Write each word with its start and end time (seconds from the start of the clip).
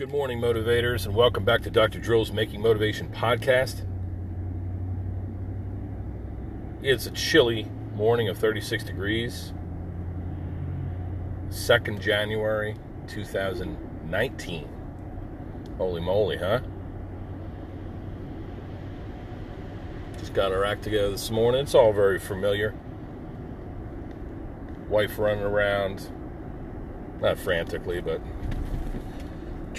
Good 0.00 0.12
morning, 0.12 0.40
motivators, 0.40 1.04
and 1.04 1.14
welcome 1.14 1.44
back 1.44 1.60
to 1.60 1.70
Dr. 1.70 1.98
Drill's 1.98 2.32
Making 2.32 2.62
Motivation 2.62 3.10
podcast. 3.10 3.86
It's 6.82 7.04
a 7.04 7.10
chilly 7.10 7.70
morning 7.94 8.30
of 8.30 8.38
36 8.38 8.82
degrees, 8.82 9.52
2nd 11.50 12.00
January 12.00 12.76
2019. 13.08 14.68
Holy 15.76 16.00
moly, 16.00 16.38
huh? 16.38 16.60
Just 20.18 20.32
got 20.32 20.50
our 20.50 20.64
act 20.64 20.82
together 20.82 21.10
this 21.10 21.30
morning. 21.30 21.60
It's 21.60 21.74
all 21.74 21.92
very 21.92 22.18
familiar. 22.18 22.72
Wife 24.88 25.18
running 25.18 25.44
around, 25.44 26.10
not 27.20 27.38
frantically, 27.38 28.00
but 28.00 28.22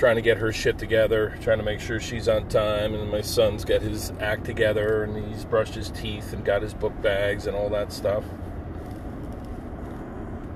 trying 0.01 0.15
to 0.15 0.21
get 0.23 0.37
her 0.37 0.51
shit 0.51 0.79
together, 0.79 1.37
trying 1.43 1.59
to 1.59 1.63
make 1.63 1.79
sure 1.79 1.99
she's 1.99 2.27
on 2.27 2.49
time, 2.49 2.95
and 2.95 3.11
my 3.11 3.21
son's 3.21 3.63
got 3.63 3.83
his 3.83 4.11
act 4.19 4.43
together, 4.43 5.03
and 5.03 5.31
he's 5.31 5.45
brushed 5.45 5.75
his 5.75 5.91
teeth 5.91 6.33
and 6.33 6.43
got 6.43 6.63
his 6.63 6.73
book 6.73 6.99
bags 7.03 7.45
and 7.45 7.55
all 7.55 7.69
that 7.69 7.93
stuff. 7.93 8.23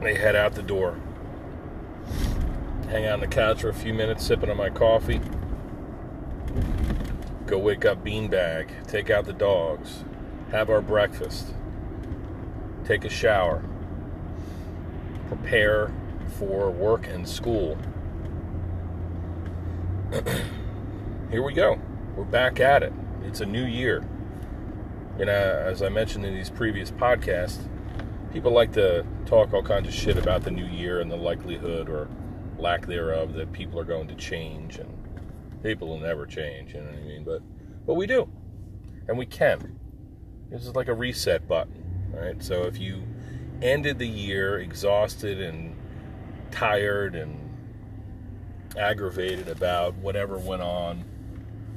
They 0.01 0.15
head 0.15 0.35
out 0.35 0.55
the 0.55 0.63
door. 0.63 0.97
Hang 2.89 3.05
out 3.05 3.13
on 3.13 3.19
the 3.19 3.27
couch 3.27 3.61
for 3.61 3.69
a 3.69 3.73
few 3.75 3.93
minutes, 3.93 4.25
sipping 4.25 4.49
on 4.49 4.57
my 4.57 4.71
coffee. 4.71 5.21
Go 7.45 7.59
wake 7.59 7.85
up 7.85 8.03
Beanbag, 8.03 8.87
take 8.87 9.11
out 9.11 9.25
the 9.25 9.33
dogs, 9.33 10.03
have 10.49 10.71
our 10.71 10.81
breakfast, 10.81 11.53
take 12.83 13.05
a 13.05 13.09
shower, 13.09 13.63
prepare 15.27 15.91
for 16.39 16.71
work 16.71 17.05
and 17.05 17.29
school 17.29 17.77
here 21.31 21.41
we 21.41 21.51
go. 21.51 21.79
We're 22.15 22.25
back 22.25 22.59
at 22.59 22.83
it. 22.83 22.93
It's 23.23 23.41
a 23.41 23.45
new 23.45 23.65
year. 23.65 24.07
You 25.17 25.23
uh, 25.23 25.25
know, 25.25 25.63
as 25.65 25.81
I 25.81 25.89
mentioned 25.89 26.25
in 26.25 26.35
these 26.35 26.49
previous 26.49 26.91
podcasts, 26.91 27.67
people 28.31 28.51
like 28.51 28.71
to 28.73 29.03
talk 29.25 29.51
all 29.53 29.63
kinds 29.63 29.87
of 29.87 29.93
shit 29.93 30.17
about 30.17 30.43
the 30.43 30.51
new 30.51 30.65
year 30.65 30.99
and 30.99 31.09
the 31.09 31.15
likelihood 31.15 31.89
or 31.89 32.07
lack 32.59 32.85
thereof 32.85 33.33
that 33.33 33.51
people 33.51 33.79
are 33.79 33.83
going 33.83 34.07
to 34.07 34.15
change 34.15 34.77
and 34.77 34.93
people 35.63 35.87
will 35.87 35.99
never 35.99 36.27
change, 36.27 36.75
you 36.75 36.81
know 36.81 36.87
what 36.87 36.99
I 36.99 37.03
mean? 37.03 37.23
But 37.23 37.41
but 37.87 37.95
we 37.95 38.05
do. 38.05 38.29
And 39.07 39.17
we 39.17 39.25
can. 39.25 39.79
This 40.51 40.65
is 40.65 40.75
like 40.75 40.87
a 40.87 40.93
reset 40.93 41.47
button, 41.47 42.11
right? 42.13 42.41
So 42.43 42.63
if 42.63 42.77
you 42.79 43.03
ended 43.61 43.97
the 43.97 44.07
year 44.07 44.59
exhausted 44.59 45.41
and 45.41 45.75
tired 46.51 47.15
and 47.15 47.44
aggravated 48.77 49.47
about 49.47 49.95
whatever 49.95 50.37
went 50.37 50.61
on 50.61 51.05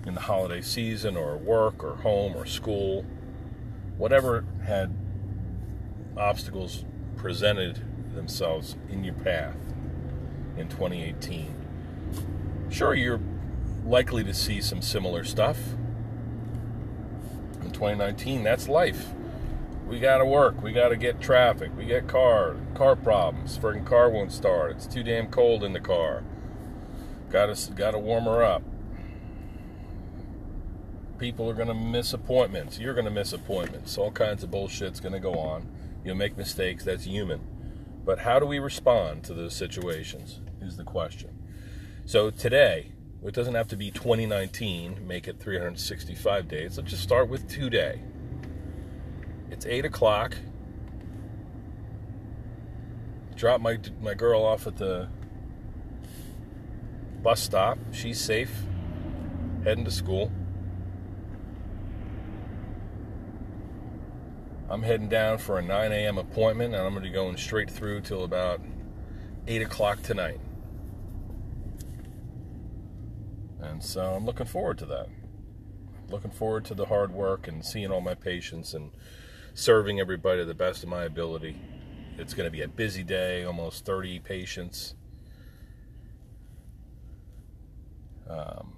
in 0.07 0.15
the 0.15 0.21
holiday 0.21 0.61
season 0.61 1.17
or 1.17 1.37
work 1.37 1.85
or 1.85 1.97
home 1.97 2.35
or 2.37 2.47
school, 2.47 3.05
whatever 3.97 4.45
had 4.65 4.95
obstacles 6.17 6.85
presented 7.17 7.83
themselves 8.15 8.77
in 8.89 9.05
your 9.05 9.15
path 9.15 9.57
in 10.57 10.69
2018. 10.69 11.55
Sure, 12.71 12.95
you're 12.95 13.21
likely 13.85 14.25
to 14.25 14.35
see 14.35 14.61
some 14.61 14.83
similar 14.83 15.25
stuff. 15.25 15.59
In 17.63 17.71
2019, 17.71 18.43
that's 18.43 18.69
life. 18.69 19.09
We 19.89 19.99
gotta 19.99 20.27
work. 20.27 20.63
We 20.63 20.73
gotta 20.73 20.97
get 20.97 21.21
traffic. 21.21 21.71
We 21.77 21.87
get 21.87 22.07
car 22.07 22.57
car 22.75 22.95
problems. 22.95 23.57
Friggin' 23.59 23.87
car 23.87 24.11
won't 24.11 24.33
start. 24.33 24.73
It's 24.73 24.87
too 24.87 25.03
damn 25.03 25.29
cold 25.29 25.65
in 25.65 25.73
the 25.73 25.81
car. 25.81 26.23
Gotta 27.31 27.73
gotta 27.73 27.99
warm 27.99 28.25
her 28.25 28.43
up. 28.43 28.63
People 31.19 31.51
are 31.51 31.55
gonna 31.55 31.75
miss 31.75 32.13
appointments. 32.13 32.79
You're 32.79 32.95
gonna 32.95 33.11
miss 33.11 33.33
appointments. 33.33 33.99
All 33.99 34.11
kinds 34.11 34.43
of 34.43 34.51
bullshit's 34.51 35.01
gonna 35.01 35.21
go 35.21 35.35
on. 35.35 35.67
You'll 36.05 36.17
make 36.17 36.39
mistakes. 36.39 36.85
That's 36.85 37.05
human. 37.05 37.41
But 38.05 38.21
how 38.21 38.39
do 38.39 38.47
we 38.47 38.59
respond 38.59 39.25
to 39.25 39.35
those 39.35 39.55
situations? 39.55 40.41
Is 40.63 40.77
the 40.77 40.85
question. 40.85 41.39
So 42.05 42.31
today, 42.31 42.93
it 43.23 43.35
doesn't 43.35 43.55
have 43.55 43.69
to 43.69 43.77
be 43.77 43.91
2019. 43.91 45.07
Make 45.07 45.29
it 45.29 45.39
365 45.41 46.49
days. 46.49 46.79
Let's 46.79 46.91
just 46.91 47.03
start 47.03 47.29
with 47.29 47.49
today. 47.49 48.01
It's 49.51 49.67
eight 49.67 49.85
o'clock. 49.85 50.37
Drop 53.35 53.61
my 53.61 53.79
my 54.01 54.15
girl 54.15 54.43
off 54.43 54.67
at 54.67 54.77
the 54.77 55.09
bus 57.23 57.41
stop. 57.41 57.79
She's 57.93 58.21
safe, 58.21 58.53
heading 59.65 59.85
to 59.85 59.91
school. 59.91 60.33
I'm 64.71 64.83
heading 64.83 65.09
down 65.09 65.39
for 65.39 65.59
a 65.59 65.63
9 65.63 65.93
a.m. 65.93 66.19
appointment, 66.19 66.75
and 66.75 66.83
I'm 66.83 66.93
going 66.93 67.03
to 67.03 67.09
be 67.09 67.15
going 67.15 67.37
straight 67.39 67.71
through 67.71 68.03
till 68.03 68.25
about 68.25 68.61
8 69.47 69.63
o'clock 69.63 70.03
tonight. 70.03 70.41
And 73.61 73.83
so 73.83 74.15
I'm 74.15 74.27
looking 74.27 74.47
forward 74.47 74.79
to 74.79 74.87
that. 74.87 75.09
Looking 76.11 76.31
forward 76.31 76.67
to 76.67 76.75
the 76.75 76.87
hard 76.87 77.13
work 77.13 77.49
and 77.49 77.65
seeing 77.65 77.91
all 77.91 78.01
my 78.01 78.15
patients 78.15 78.75
and 78.75 78.91
serving 79.55 80.01
everybody 80.01 80.41
to 80.41 80.45
the 80.45 80.55
best 80.55 80.83
of 80.83 80.89
my 80.89 81.05
ability. 81.05 81.61
It's 82.19 82.35
going 82.35 82.47
to 82.47 82.51
be 82.51 82.63
a 82.63 82.69
busy 82.69 83.03
day, 83.03 83.45
almost 83.45 83.85
30 83.87 84.19
patients. 84.21 84.95
Um, 88.29 88.75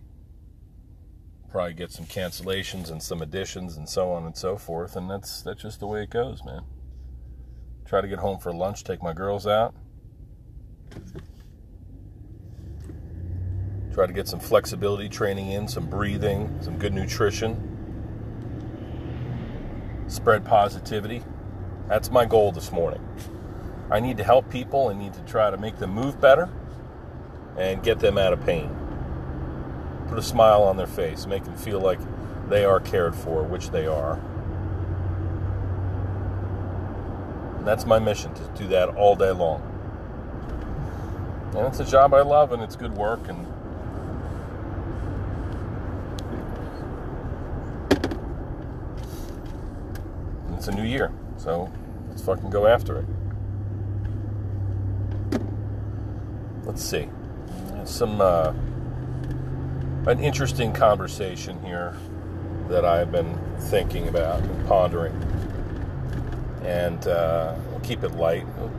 probably 1.50 1.74
get 1.74 1.90
some 1.90 2.06
cancellations 2.06 2.90
and 2.90 3.02
some 3.02 3.20
additions 3.20 3.76
and 3.76 3.88
so 3.88 4.12
on 4.12 4.24
and 4.24 4.36
so 4.36 4.56
forth, 4.56 4.96
and 4.96 5.10
that's 5.10 5.42
that's 5.42 5.62
just 5.62 5.80
the 5.80 5.86
way 5.86 6.02
it 6.02 6.10
goes, 6.10 6.44
man. 6.44 6.62
Try 7.84 8.00
to 8.00 8.08
get 8.08 8.20
home 8.20 8.38
for 8.38 8.52
lunch, 8.52 8.84
take 8.84 9.02
my 9.02 9.12
girls 9.12 9.46
out. 9.46 9.74
Try 13.92 14.06
to 14.06 14.12
get 14.12 14.28
some 14.28 14.38
flexibility 14.38 15.08
training 15.08 15.50
in, 15.50 15.66
some 15.66 15.90
breathing, 15.90 16.56
some 16.60 16.78
good 16.78 16.94
nutrition. 16.94 17.66
Spread 20.06 20.44
positivity. 20.44 21.22
That's 21.88 22.10
my 22.10 22.24
goal 22.24 22.52
this 22.52 22.70
morning. 22.70 23.04
I 23.90 23.98
need 23.98 24.16
to 24.18 24.24
help 24.24 24.48
people. 24.48 24.88
I 24.88 24.94
need 24.94 25.12
to 25.14 25.20
try 25.22 25.50
to 25.50 25.56
make 25.56 25.78
them 25.78 25.90
move 25.90 26.20
better 26.20 26.48
and 27.58 27.82
get 27.82 27.98
them 27.98 28.16
out 28.16 28.32
of 28.32 28.40
pain 28.46 28.79
put 30.10 30.18
a 30.18 30.22
smile 30.22 30.64
on 30.64 30.76
their 30.76 30.88
face, 30.88 31.24
make 31.24 31.44
them 31.44 31.56
feel 31.56 31.80
like 31.80 32.00
they 32.48 32.64
are 32.64 32.80
cared 32.80 33.14
for, 33.14 33.44
which 33.44 33.70
they 33.70 33.86
are. 33.86 34.14
And 37.56 37.66
that's 37.66 37.86
my 37.86 38.00
mission 38.00 38.34
to 38.34 38.42
do 38.56 38.66
that 38.68 38.88
all 38.88 39.14
day 39.14 39.30
long. 39.30 39.62
And 41.54 41.64
it's 41.66 41.78
a 41.78 41.84
job 41.84 42.12
I 42.12 42.22
love 42.22 42.50
and 42.50 42.60
it's 42.60 42.74
good 42.74 42.96
work 42.96 43.20
and 43.28 43.46
it's 50.56 50.66
a 50.66 50.72
new 50.72 50.82
year. 50.82 51.12
So 51.36 51.70
let's 52.08 52.22
fucking 52.22 52.50
go 52.50 52.66
after 52.66 52.98
it. 52.98 53.06
Let's 56.64 56.82
see. 56.82 57.08
Some 57.84 58.20
uh, 58.20 58.52
an 60.06 60.18
interesting 60.18 60.72
conversation 60.72 61.62
here 61.62 61.94
that 62.68 62.84
I've 62.84 63.12
been 63.12 63.38
thinking 63.58 64.08
about 64.08 64.40
and 64.40 64.66
pondering. 64.66 65.12
And 66.62 67.06
uh, 67.06 67.54
we'll 67.70 67.80
keep 67.80 68.02
it 68.02 68.12
light. 68.12 68.46
We'll, 68.56 68.70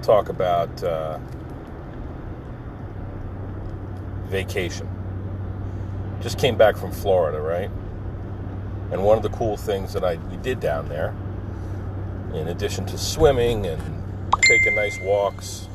talk 0.00 0.30
about 0.30 0.82
uh, 0.82 1.18
vacation. 4.28 4.88
Just 6.22 6.38
came 6.38 6.56
back 6.56 6.78
from 6.78 6.90
Florida, 6.90 7.38
right? 7.38 7.70
And 8.92 9.04
one 9.04 9.18
of 9.18 9.22
the 9.22 9.28
cool 9.28 9.58
things 9.58 9.92
that 9.92 10.02
I 10.02 10.14
we 10.14 10.38
did 10.38 10.58
down 10.58 10.88
there, 10.88 11.14
in 12.32 12.48
addition 12.48 12.86
to 12.86 12.96
swimming 12.96 13.66
and 13.66 13.82
taking 14.40 14.74
nice 14.74 14.98
walks, 15.02 15.68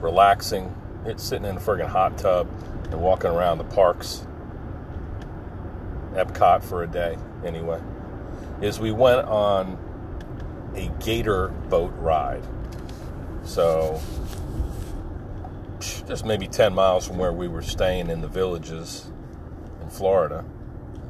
relaxing, 0.00 0.72
it's 1.04 1.22
sitting 1.22 1.46
in 1.46 1.56
a 1.56 1.60
friggin' 1.60 1.86
hot 1.86 2.18
tub 2.18 2.48
and 2.90 3.00
walking 3.00 3.30
around 3.30 3.58
the 3.58 3.64
parks, 3.64 4.26
Epcot 6.14 6.62
for 6.62 6.82
a 6.82 6.86
day, 6.86 7.16
anyway, 7.44 7.80
is 8.60 8.80
we 8.80 8.92
went 8.92 9.26
on 9.26 9.78
a 10.74 10.88
gator 11.04 11.48
boat 11.68 11.92
ride. 11.98 12.42
So, 13.44 14.00
just 15.80 16.24
maybe 16.24 16.46
10 16.48 16.74
miles 16.74 17.06
from 17.06 17.18
where 17.18 17.32
we 17.32 17.48
were 17.48 17.62
staying 17.62 18.10
in 18.10 18.20
the 18.20 18.28
villages 18.28 19.10
in 19.80 19.88
Florida, 19.90 20.44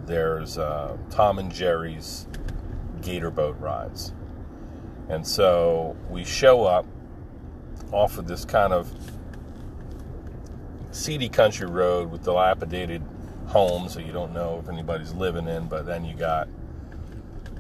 there's 0.07 0.59
uh, 0.59 0.97
Tom 1.11 1.39
and 1.39 1.53
Jerry's 1.53 2.27
gator 3.03 3.31
boat 3.31 3.59
rides. 3.61 4.13
And 5.09 5.27
so 5.27 5.97
we 6.11 6.25
show 6.25 6.65
up 6.65 6.87
off 7.93 8.19
of 8.19 8.27
this 8.27 8.45
kind 8.45 8.73
of 8.73 8.91
seedy 10.91 11.29
country 11.29 11.67
road 11.67 12.11
with 12.11 12.25
dilapidated 12.25 13.03
homes 13.47 13.95
that 13.95 14.05
you 14.05 14.13
don't 14.13 14.33
know 14.33 14.61
if 14.63 14.69
anybody's 14.69 15.13
living 15.15 15.49
in, 15.49 15.69
but 15.69 15.87
then 15.87 16.05
you 16.05 16.15
got, 16.15 16.49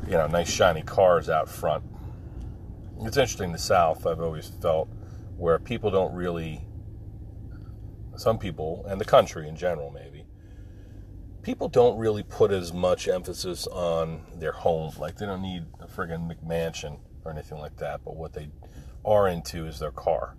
you 0.06 0.12
know, 0.12 0.26
nice 0.26 0.50
shiny 0.50 0.82
cars 0.82 1.28
out 1.28 1.48
front. 1.48 1.84
It's 3.00 3.16
interesting, 3.16 3.52
the 3.52 3.58
South, 3.58 4.06
I've 4.06 4.20
always 4.20 4.48
felt, 4.48 4.88
where 5.36 5.58
people 5.58 5.90
don't 5.90 6.12
really, 6.14 6.62
some 8.16 8.38
people, 8.38 8.84
and 8.88 9.00
the 9.00 9.04
country 9.04 9.48
in 9.48 9.56
general, 9.56 9.90
maybe, 9.90 10.26
people 11.42 11.68
don't 11.68 11.96
really 11.96 12.22
put 12.22 12.50
as 12.50 12.72
much 12.72 13.08
emphasis 13.08 13.66
on 13.68 14.20
their 14.34 14.52
home. 14.52 14.92
Like, 14.98 15.16
they 15.16 15.26
don't 15.26 15.42
need 15.42 15.64
a 15.80 15.86
friggin' 15.86 16.28
McMansion 16.28 16.98
or 17.24 17.30
anything 17.30 17.58
like 17.58 17.76
that, 17.76 18.00
but 18.04 18.16
what 18.16 18.32
they 18.32 18.48
are 19.04 19.28
into 19.28 19.66
is 19.66 19.78
their 19.78 19.92
car. 19.92 20.36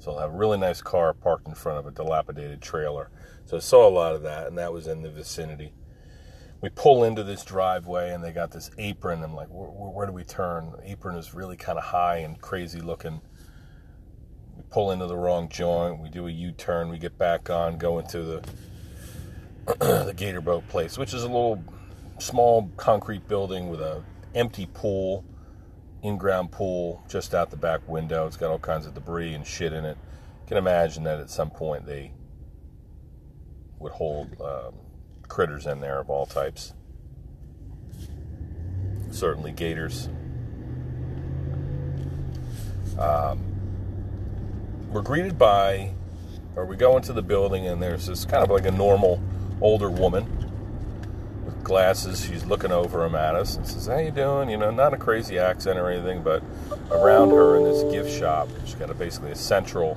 So 0.00 0.10
they'll 0.10 0.20
have 0.20 0.34
a 0.34 0.36
really 0.36 0.56
nice 0.56 0.80
car 0.80 1.12
parked 1.12 1.46
in 1.46 1.54
front 1.54 1.78
of 1.78 1.86
a 1.86 1.90
dilapidated 1.90 2.62
trailer. 2.62 3.10
So 3.44 3.58
I 3.58 3.60
saw 3.60 3.86
a 3.86 3.90
lot 3.90 4.14
of 4.14 4.22
that, 4.22 4.46
and 4.46 4.56
that 4.56 4.72
was 4.72 4.86
in 4.86 5.02
the 5.02 5.10
vicinity. 5.10 5.74
We 6.62 6.70
pull 6.70 7.04
into 7.04 7.22
this 7.22 7.44
driveway, 7.44 8.10
and 8.10 8.24
they 8.24 8.32
got 8.32 8.50
this 8.50 8.70
apron. 8.78 9.22
I'm 9.22 9.34
like, 9.34 9.48
where, 9.48 9.68
where 9.68 10.06
do 10.06 10.12
we 10.12 10.24
turn? 10.24 10.72
The 10.72 10.90
apron 10.90 11.16
is 11.16 11.34
really 11.34 11.56
kind 11.56 11.78
of 11.78 11.84
high 11.84 12.16
and 12.16 12.40
crazy 12.40 12.80
looking. 12.80 13.20
We 14.56 14.62
pull 14.70 14.90
into 14.90 15.06
the 15.06 15.16
wrong 15.16 15.50
joint. 15.50 16.00
We 16.00 16.08
do 16.08 16.26
a 16.26 16.30
U 16.30 16.52
turn. 16.52 16.88
We 16.88 16.98
get 16.98 17.18
back 17.18 17.50
on, 17.50 17.76
go 17.76 17.98
into 17.98 18.22
the 18.22 18.42
the 19.78 20.14
Gator 20.16 20.40
Boat 20.40 20.66
place, 20.68 20.96
which 20.96 21.12
is 21.12 21.24
a 21.24 21.26
little 21.26 21.62
small 22.18 22.70
concrete 22.78 23.28
building 23.28 23.68
with 23.68 23.82
a 23.82 24.02
empty 24.34 24.66
pool 24.72 25.24
in-ground 26.02 26.50
pool 26.50 27.02
just 27.08 27.34
out 27.34 27.50
the 27.50 27.56
back 27.56 27.86
window. 27.88 28.26
It's 28.26 28.36
got 28.36 28.50
all 28.50 28.58
kinds 28.58 28.86
of 28.86 28.94
debris 28.94 29.34
and 29.34 29.46
shit 29.46 29.72
in 29.72 29.84
it. 29.84 29.96
You 30.42 30.48
can 30.48 30.56
imagine 30.56 31.04
that 31.04 31.20
at 31.20 31.30
some 31.30 31.50
point 31.50 31.86
they 31.86 32.12
would 33.78 33.92
hold 33.92 34.40
um, 34.40 34.74
critters 35.28 35.66
in 35.66 35.80
there 35.80 35.98
of 36.00 36.10
all 36.10 36.26
types. 36.26 36.74
Certainly 39.10 39.52
gators. 39.52 40.08
Um, 42.98 43.40
we're 44.90 45.02
greeted 45.02 45.38
by, 45.38 45.92
or 46.56 46.66
we 46.66 46.76
go 46.76 46.96
into 46.96 47.12
the 47.12 47.22
building, 47.22 47.66
and 47.66 47.82
there's 47.82 48.06
this 48.06 48.24
kind 48.24 48.42
of 48.42 48.50
like 48.50 48.66
a 48.66 48.70
normal 48.70 49.22
older 49.60 49.90
woman 49.90 50.39
glasses. 51.70 52.24
She's 52.26 52.44
looking 52.44 52.72
over 52.72 53.04
him 53.04 53.14
at 53.14 53.36
us 53.36 53.54
and 53.54 53.64
says, 53.64 53.86
"How 53.86 53.98
you 53.98 54.10
doing?" 54.10 54.50
You 54.50 54.56
know, 54.56 54.72
not 54.72 54.92
a 54.92 54.96
crazy 54.96 55.38
accent 55.38 55.78
or 55.78 55.88
anything, 55.88 56.20
but 56.20 56.42
around 56.90 57.30
her 57.30 57.56
in 57.58 57.62
this 57.62 57.84
gift 57.92 58.10
shop, 58.10 58.48
she's 58.64 58.74
got 58.74 58.90
a, 58.90 58.94
basically 58.94 59.30
a 59.30 59.36
central 59.36 59.96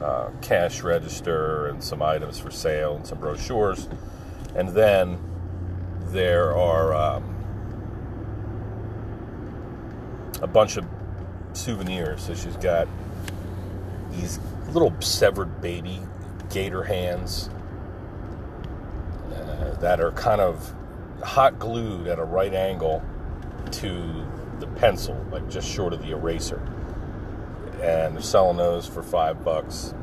uh, 0.00 0.30
cash 0.42 0.82
register 0.82 1.66
and 1.66 1.82
some 1.82 2.02
items 2.02 2.38
for 2.38 2.52
sale 2.52 2.94
and 2.94 3.04
some 3.04 3.18
brochures, 3.18 3.88
and 4.54 4.68
then 4.68 5.18
there 6.12 6.56
are 6.56 6.94
um, 6.94 7.34
a 10.40 10.46
bunch 10.46 10.76
of 10.76 10.86
souvenirs. 11.52 12.22
So 12.22 12.34
she's 12.36 12.56
got 12.58 12.86
these 14.12 14.38
little 14.70 14.94
severed 15.00 15.60
baby 15.60 16.00
gator 16.48 16.84
hands 16.84 17.50
uh, 19.34 19.74
that 19.80 20.00
are 20.00 20.12
kind 20.12 20.40
of 20.40 20.74
hot 21.22 21.58
glued 21.58 22.06
at 22.06 22.18
a 22.18 22.24
right 22.24 22.54
angle 22.54 23.02
to 23.72 24.26
the 24.60 24.66
pencil, 24.66 25.14
like 25.30 25.48
just 25.48 25.68
short 25.68 25.92
of 25.92 26.02
the 26.02 26.10
eraser. 26.10 26.60
And 27.82 28.14
they're 28.14 28.22
selling 28.22 28.56
those 28.56 28.86
for 28.86 29.02
five 29.02 29.44
bucks. 29.44 29.94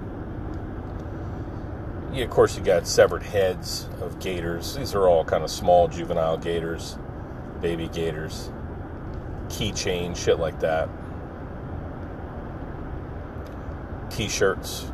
Yeah, 2.14 2.24
of 2.24 2.30
course, 2.30 2.58
you 2.58 2.64
got 2.64 2.88
severed 2.88 3.24
heads 3.24 3.90
of 4.02 4.20
gators. 4.20 4.76
These 4.76 4.96
are 4.96 5.08
all 5.08 5.26
kind 5.26 5.44
of 5.44 5.52
small 5.52 5.90
juvenile 5.90 6.38
gators, 6.38 6.98
baby 7.60 7.90
gators, 7.90 8.50
keychain, 9.50 10.16
shit 10.16 10.40
like 10.40 10.60
that. 10.62 10.88
T 14.10 14.30
shirts. 14.30 14.90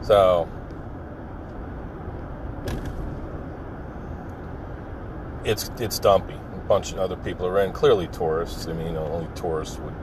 So, 0.00 0.48
it's 5.44 5.70
it's 5.78 5.98
dumpy. 5.98 6.34
A 6.34 6.66
bunch 6.66 6.92
of 6.92 6.98
other 6.98 7.16
people 7.16 7.46
are 7.46 7.60
in. 7.60 7.72
Clearly, 7.72 8.08
tourists. 8.08 8.66
I 8.66 8.72
mean, 8.72 8.96
only 8.96 9.28
tourists 9.34 9.78
would 9.78 9.94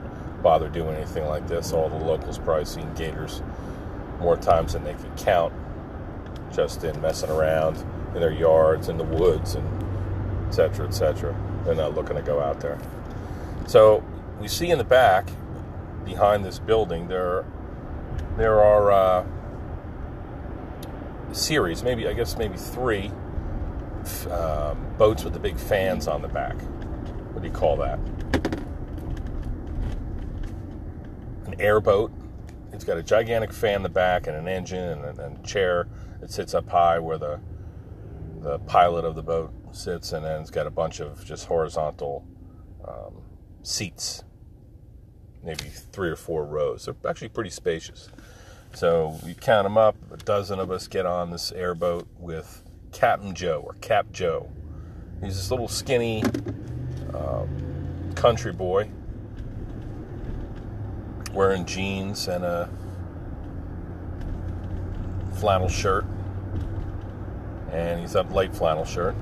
bother 0.42 0.68
doing 0.68 0.94
anything 0.94 1.26
like 1.26 1.46
this. 1.48 1.72
All 1.72 1.88
the 1.88 1.96
locals 1.96 2.38
probably 2.38 2.64
seen 2.64 2.92
gators 2.94 3.42
more 4.20 4.36
times 4.36 4.72
than 4.74 4.84
they 4.84 4.94
could 4.94 5.16
count, 5.16 5.52
just 6.52 6.84
in 6.84 7.00
messing 7.00 7.30
around 7.30 7.76
in 8.14 8.20
their 8.20 8.32
yards, 8.32 8.88
in 8.88 8.98
the 8.98 9.04
woods, 9.04 9.54
and 9.54 9.66
etc. 10.48 10.86
etc. 10.86 11.36
They're 11.64 11.74
not 11.74 11.94
looking 11.94 12.16
to 12.16 12.22
go 12.22 12.40
out 12.40 12.60
there. 12.60 12.78
So 13.66 14.04
we 14.40 14.48
see 14.48 14.70
in 14.70 14.78
the 14.78 14.84
back, 14.84 15.28
behind 16.04 16.44
this 16.44 16.58
building, 16.58 17.08
there 17.08 17.44
there 18.36 18.60
are 18.60 18.90
uh, 18.90 19.24
series, 21.32 21.82
maybe 21.82 22.06
I 22.06 22.12
guess 22.12 22.36
maybe 22.36 22.56
three 22.56 23.10
um, 24.26 24.78
boats 24.98 25.24
with 25.24 25.32
the 25.32 25.38
big 25.38 25.58
fans 25.58 26.08
on 26.08 26.22
the 26.22 26.28
back. 26.28 26.60
What 27.32 27.42
do 27.42 27.48
you 27.48 27.54
call 27.54 27.76
that? 27.78 27.98
An 31.46 31.54
airboat. 31.58 32.12
It's 32.72 32.84
got 32.84 32.96
a 32.96 33.02
gigantic 33.02 33.52
fan 33.52 33.76
in 33.76 33.82
the 33.82 33.88
back 33.88 34.26
and 34.26 34.36
an 34.36 34.48
engine 34.48 34.84
and 34.84 35.18
a, 35.18 35.24
and 35.26 35.44
chair 35.44 35.88
that 36.20 36.30
sits 36.30 36.54
up 36.54 36.68
high 36.68 36.98
where 36.98 37.18
the 37.18 37.40
the 38.40 38.58
pilot 38.60 39.04
of 39.04 39.14
the 39.14 39.22
boat 39.22 39.52
sits, 39.70 40.12
and 40.12 40.24
then 40.24 40.40
it's 40.40 40.50
got 40.50 40.66
a 40.66 40.70
bunch 40.70 41.00
of 41.00 41.24
just 41.24 41.46
horizontal 41.46 42.26
um, 42.86 43.22
seats, 43.62 44.24
maybe 45.44 45.64
three 45.64 46.08
or 46.08 46.16
four 46.16 46.44
rows. 46.44 46.86
They're 46.86 46.96
actually 47.08 47.28
pretty 47.28 47.50
spacious. 47.50 48.08
So 48.74 49.18
you 49.24 49.34
count 49.34 49.64
them 49.64 49.78
up, 49.78 49.96
a 50.10 50.16
dozen 50.16 50.58
of 50.58 50.70
us 50.70 50.88
get 50.88 51.06
on 51.06 51.30
this 51.30 51.52
airboat 51.52 52.08
with 52.18 52.64
Captain 52.92 53.34
Joe 53.34 53.62
or 53.66 53.74
Cap 53.80 54.12
Joe. 54.12 54.48
He's 55.22 55.36
this 55.36 55.50
little 55.50 55.68
skinny 55.68 56.22
um, 57.14 58.12
country 58.14 58.52
boy 58.52 58.90
wearing 61.32 61.64
jeans 61.64 62.28
and 62.28 62.44
a 62.44 62.68
flannel 65.34 65.68
shirt. 65.68 66.04
And 67.70 68.00
he's 68.00 68.14
up 68.14 68.30
light 68.30 68.54
flannel 68.54 68.84
shirt, 68.84 69.16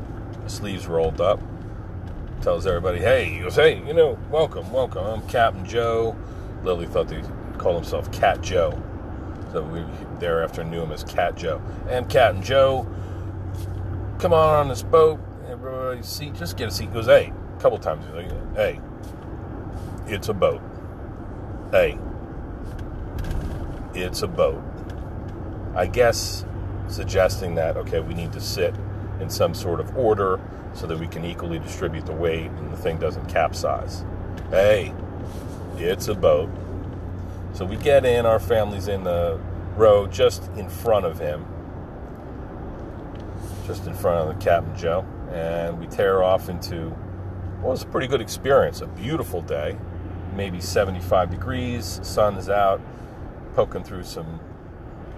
sleeves 0.47 0.87
rolled 0.87 1.21
up. 1.21 1.41
Tells 2.43 2.67
everybody, 2.67 2.99
hey, 2.99 3.27
he 3.27 3.41
goes, 3.41 3.57
hey, 3.57 3.87
you 3.87 3.93
know, 3.93 4.19
welcome, 4.31 4.71
welcome. 4.73 5.05
I'm 5.05 5.27
Captain 5.29 5.65
Joe. 5.65 6.17
Lily 6.65 6.87
thought 6.87 7.09
they 7.09 7.23
called 7.59 7.77
himself 7.77 8.11
Cat 8.11 8.41
Joe. 8.43 8.83
So 9.53 9.63
we 9.63 9.85
thereafter 10.19 10.65
knew 10.65 10.83
him 10.83 10.91
as 10.91 11.05
Cat 11.05 11.37
Joe. 11.37 11.61
And 11.89 12.09
Captain 12.09 12.43
Joe 12.43 12.87
come 14.21 14.33
on 14.35 14.55
on 14.55 14.69
this 14.69 14.83
boat. 14.83 15.19
Everybody 15.49 16.03
seat, 16.03 16.35
just 16.35 16.59
get 16.59 16.69
a 16.69 16.71
seat. 16.71 16.89
He 16.89 16.95
goes, 16.95 17.07
hey, 17.07 17.33
a 17.57 17.61
couple 17.61 17.79
times. 17.79 18.05
Hey, 18.55 18.79
it's 20.07 20.29
a 20.29 20.35
boat. 20.35 20.61
Hey, 21.71 21.99
it's 23.95 24.21
a 24.21 24.29
boat. 24.29 24.63
I 25.75 25.87
guess 25.87 26.45
suggesting 26.89 27.55
that, 27.55 27.79
okay, 27.79 28.01
we 28.01 28.13
need 28.13 28.33
to 28.33 28.41
sit 28.41 28.75
in 29.21 29.31
some 29.31 29.55
sort 29.55 29.81
of 29.81 29.97
order 29.97 30.39
so 30.75 30.87
that 30.87 30.99
we 30.99 31.07
can 31.07 31.25
equally 31.25 31.59
distribute 31.59 32.05
the 32.05 32.13
weight 32.13 32.51
and 32.51 32.71
the 32.71 32.77
thing 32.77 32.99
doesn't 32.99 33.27
capsize. 33.27 34.05
Hey, 34.51 34.93
it's 35.77 36.09
a 36.09 36.15
boat. 36.15 36.51
So 37.55 37.65
we 37.65 37.77
get 37.77 38.05
in, 38.05 38.27
our 38.27 38.39
family's 38.39 38.89
in 38.89 39.03
the 39.05 39.41
row 39.77 40.07
just 40.07 40.45
in 40.57 40.69
front 40.69 41.07
of 41.07 41.19
him 41.19 41.47
just 43.71 43.87
in 43.87 43.95
front 43.95 44.29
of 44.29 44.37
the 44.37 44.45
Captain 44.45 44.77
Joe, 44.77 45.07
and 45.33 45.79
we 45.79 45.87
tear 45.87 46.25
off 46.25 46.49
into 46.49 46.89
what 47.61 47.71
was 47.71 47.83
a 47.83 47.87
pretty 47.87 48.09
good 48.09 48.21
experience. 48.21 48.81
A 48.81 48.89
beautiful 48.89 49.43
day, 49.43 49.79
maybe 50.35 50.61
75 50.61 51.31
degrees, 51.31 52.01
sun 52.03 52.35
is 52.35 52.49
out, 52.49 52.81
poking 53.55 53.85
through 53.85 54.03
some 54.03 54.41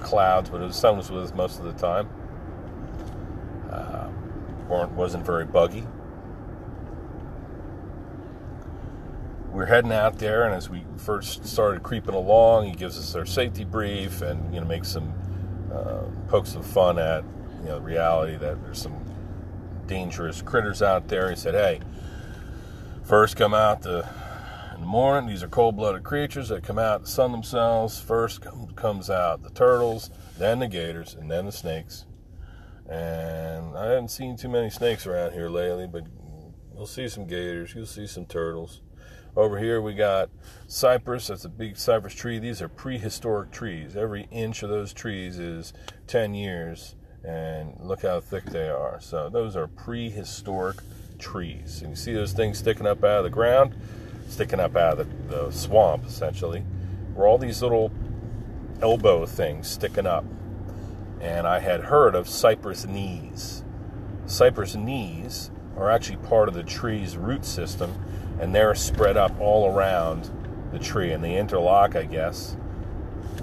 clouds, 0.01 0.51
but 0.51 0.59
the 0.59 0.71
sun 0.71 0.99
was 0.99 1.11
with 1.11 1.25
us 1.25 1.35
most 1.35 1.61
of 1.61 1.65
the 1.65 1.73
time. 1.73 2.11
Uh, 3.71 4.09
weren't 4.69 4.93
wasn't 4.93 5.25
very 5.25 5.47
buggy. 5.47 5.87
We're 9.51 9.65
heading 9.65 9.93
out 9.93 10.19
there, 10.19 10.45
and 10.45 10.55
as 10.55 10.69
we 10.69 10.85
first 10.99 11.47
started 11.47 11.83
creeping 11.83 12.15
along, 12.15 12.67
he 12.67 12.73
gives 12.73 12.99
us 12.99 13.15
our 13.15 13.25
safety 13.25 13.65
brief 13.65 14.21
and 14.21 14.53
you 14.53 14.61
know 14.61 14.67
makes 14.67 14.89
some 14.89 15.15
uh, 15.73 16.03
pokes 16.29 16.51
some 16.53 16.63
fun 16.63 16.99
at 16.99 17.25
you 17.63 17.69
know, 17.69 17.77
the 17.77 17.83
reality 17.83 18.37
that 18.37 18.63
there's 18.63 18.83
some 18.83 18.99
dangerous 19.87 20.43
critters 20.43 20.83
out 20.83 21.09
there. 21.09 21.31
He 21.31 21.37
said, 21.37 21.55
hey, 21.55 21.81
first 23.05 23.37
come 23.37 23.55
out 23.55 23.83
the 23.83 24.09
the 24.83 24.89
morning. 24.89 25.29
These 25.29 25.43
are 25.43 25.49
cold-blooded 25.49 26.03
creatures 26.03 26.49
that 26.49 26.65
come 26.65 26.79
out, 26.79 27.05
to 27.05 27.11
sun 27.11 27.33
themselves. 27.33 28.01
First 28.01 28.45
comes 28.75 29.09
out 29.09 29.43
the 29.43 29.51
turtles, 29.51 30.11
then 30.39 30.59
the 30.59 30.69
gators, 30.69 31.15
and 31.15 31.31
then 31.31 31.47
the 31.47 31.53
snakes. 31.53 32.05
And 32.89 33.79
I 33.79 33.87
haven't 33.87 34.11
seen 34.11 34.37
too 34.37 34.49
many 34.49 34.69
snakes 34.71 35.07
around 35.07 35.33
here 35.33 35.49
lately, 35.49 35.87
but 35.87 36.05
you'll 36.75 36.87
see 36.87 37.09
some 37.09 37.27
gators, 37.27 37.75
you'll 37.75 37.87
see 37.87 38.07
some 38.07 38.27
turtles. 38.27 38.83
Over 39.35 39.59
here 39.59 39.81
we 39.81 39.95
got 39.95 40.29
cypress. 40.67 41.29
That's 41.29 41.47
a 41.47 41.49
big 41.49 41.79
cypress 41.79 42.15
tree. 42.15 42.39
These 42.39 42.61
are 42.61 42.69
prehistoric 42.69 43.51
trees. 43.51 43.97
Every 43.97 44.27
inch 44.31 44.63
of 44.63 44.69
those 44.69 44.93
trees 44.93 45.39
is 45.39 45.73
10 46.07 46.35
years, 46.35 46.97
and 47.25 47.75
look 47.81 48.03
how 48.03 48.21
thick 48.21 48.45
they 48.47 48.69
are. 48.69 48.99
So 49.01 49.29
those 49.29 49.57
are 49.57 49.67
prehistoric 49.67 50.79
trees. 51.19 51.81
And 51.81 51.91
you 51.91 51.97
see 51.97 52.13
those 52.13 52.33
things 52.33 52.59
sticking 52.59 52.87
up 52.87 53.05
out 53.05 53.19
of 53.19 53.25
the 53.25 53.31
ground, 53.31 53.75
sticking 54.29 54.61
up 54.61 54.77
out 54.77 54.99
of 54.99 55.29
the, 55.29 55.37
the 55.37 55.51
swamp, 55.51 56.05
essentially. 56.07 56.65
Were 57.15 57.27
all 57.27 57.39
these 57.39 57.63
little 57.63 57.93
elbow 58.81 59.27
things 59.27 59.69
sticking 59.69 60.07
up. 60.07 60.25
And 61.21 61.47
I 61.47 61.61
had 61.61 61.83
heard 61.85 62.15
of 62.15 62.29
cypress 62.29 62.85
knees. 62.85 63.63
Cypress 64.27 64.75
knees 64.75 65.51
are 65.77 65.91
actually 65.91 66.17
part 66.17 66.49
of 66.49 66.55
the 66.55 66.65
tree's 66.65 67.17
root 67.17 67.45
system 67.45 67.95
and 68.41 68.55
they're 68.55 68.75
spread 68.75 69.17
up 69.17 69.39
all 69.41 69.73
around 69.73 70.31
the 70.73 70.79
tree 70.79 71.13
and 71.13 71.23
they 71.23 71.37
interlock, 71.37 71.95
I 71.95 72.05
guess, 72.05 72.57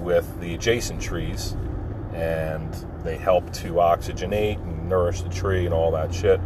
with 0.00 0.40
the 0.40 0.54
adjacent 0.54 1.00
trees 1.00 1.56
and 2.12 2.74
they 3.04 3.16
help 3.16 3.52
to 3.54 3.74
oxygenate 3.74 4.56
and 4.56 4.88
nourish 4.88 5.22
the 5.22 5.28
tree 5.28 5.64
and 5.64 5.74
all 5.74 5.90
that 5.92 6.14
shit. 6.14 6.40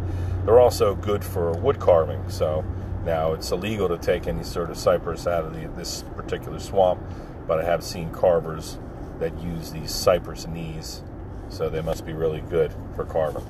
They're 0.45 0.59
also 0.59 0.95
good 0.95 1.23
for 1.23 1.51
wood 1.53 1.79
carving. 1.79 2.29
So 2.29 2.63
now 3.03 3.33
it's 3.33 3.51
illegal 3.51 3.87
to 3.89 3.97
take 3.97 4.27
any 4.27 4.43
sort 4.43 4.69
of 4.69 4.77
cypress 4.77 5.27
out 5.27 5.45
of 5.45 5.53
the, 5.53 5.67
this 5.75 6.03
particular 6.15 6.59
swamp, 6.59 7.01
but 7.47 7.59
I 7.59 7.63
have 7.63 7.83
seen 7.83 8.11
carvers 8.11 8.77
that 9.19 9.37
use 9.41 9.71
these 9.71 9.91
cypress 9.91 10.47
knees, 10.47 11.01
so 11.49 11.69
they 11.69 11.81
must 11.81 12.05
be 12.05 12.13
really 12.13 12.41
good 12.41 12.73
for 12.95 13.05
carving. 13.05 13.45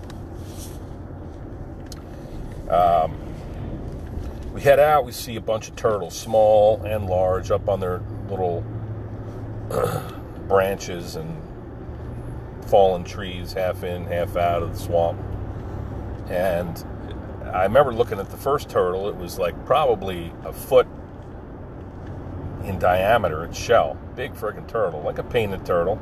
Um, 2.69 3.17
we 4.53 4.61
head 4.61 4.79
out, 4.79 5.05
we 5.05 5.11
see 5.11 5.35
a 5.35 5.41
bunch 5.41 5.69
of 5.69 5.75
turtles, 5.75 6.17
small 6.17 6.81
and 6.83 7.07
large, 7.07 7.51
up 7.51 7.67
on 7.69 7.79
their 7.79 8.01
little 8.29 8.63
branches 10.47 11.15
and 11.15 11.35
fallen 12.67 13.03
trees, 13.03 13.53
half 13.53 13.83
in, 13.83 14.05
half 14.05 14.35
out 14.35 14.63
of 14.63 14.73
the 14.73 14.79
swamp. 14.79 15.19
And 16.29 16.83
I 17.53 17.63
remember 17.63 17.93
looking 17.93 18.19
at 18.19 18.29
the 18.29 18.37
first 18.37 18.69
turtle, 18.69 19.07
it 19.07 19.15
was 19.15 19.37
like 19.37 19.65
probably 19.65 20.33
a 20.43 20.53
foot 20.53 20.87
in 22.63 22.79
diameter, 22.79 23.43
its 23.43 23.57
shell. 23.57 23.97
Big 24.15 24.33
friggin' 24.33 24.67
turtle, 24.67 25.01
like 25.01 25.17
a 25.17 25.23
painted 25.23 25.65
turtle, 25.65 25.99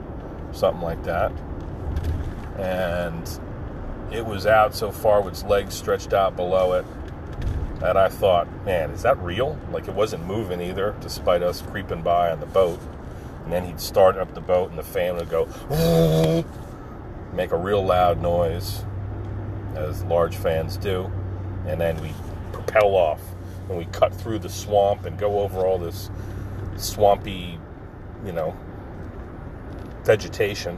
something 0.52 0.82
like 0.82 1.04
that. 1.04 1.32
And 2.58 3.40
it 4.12 4.26
was 4.26 4.46
out 4.46 4.76
so 4.76 4.92
far 4.92 5.22
with 5.22 5.34
its 5.34 5.44
legs 5.44 5.74
stretched 5.74 6.14
out 6.14 6.36
below 6.36 6.74
it 6.74 6.86
and 7.84 7.98
I 7.98 8.08
thought, 8.08 8.48
man, 8.66 8.92
is 8.92 9.02
that 9.02 9.18
real? 9.20 9.60
Like 9.72 9.90
it 9.90 9.94
wasn't 9.94 10.26
moving 10.26 10.62
either, 10.62 10.96
despite 11.02 11.44
us 11.44 11.62
creeping 11.62 12.02
by 12.02 12.32
on 12.32 12.40
the 12.40 12.46
boat. 12.46 12.80
And 13.44 13.52
then 13.52 13.66
he'd 13.66 13.80
start 13.80 14.18
up 14.18 14.34
the 14.34 14.42
boat, 14.42 14.70
and 14.70 14.80
the 14.80 14.84
fan 14.84 15.16
would 15.16 15.30
go, 15.30 15.46
make 17.34 17.52
a 17.52 17.58
real 17.58 17.84
loud 17.84 18.22
noise, 18.22 18.84
as 19.76 20.04
large 20.04 20.36
fans 20.36 20.78
do. 20.78 21.12
And 21.66 21.80
then 21.80 22.00
we 22.02 22.14
propel 22.52 22.96
off, 22.96 23.22
and 23.70 23.78
we 23.78 23.86
cut 23.86 24.14
through 24.14 24.40
the 24.40 24.50
swamp 24.50 25.06
and 25.06 25.18
go 25.18 25.42
over 25.42 25.66
all 25.66 25.78
this 25.78 26.10
swampy, 26.78 27.60
you 28.26 28.32
know, 28.32 28.56
vegetation, 30.04 30.78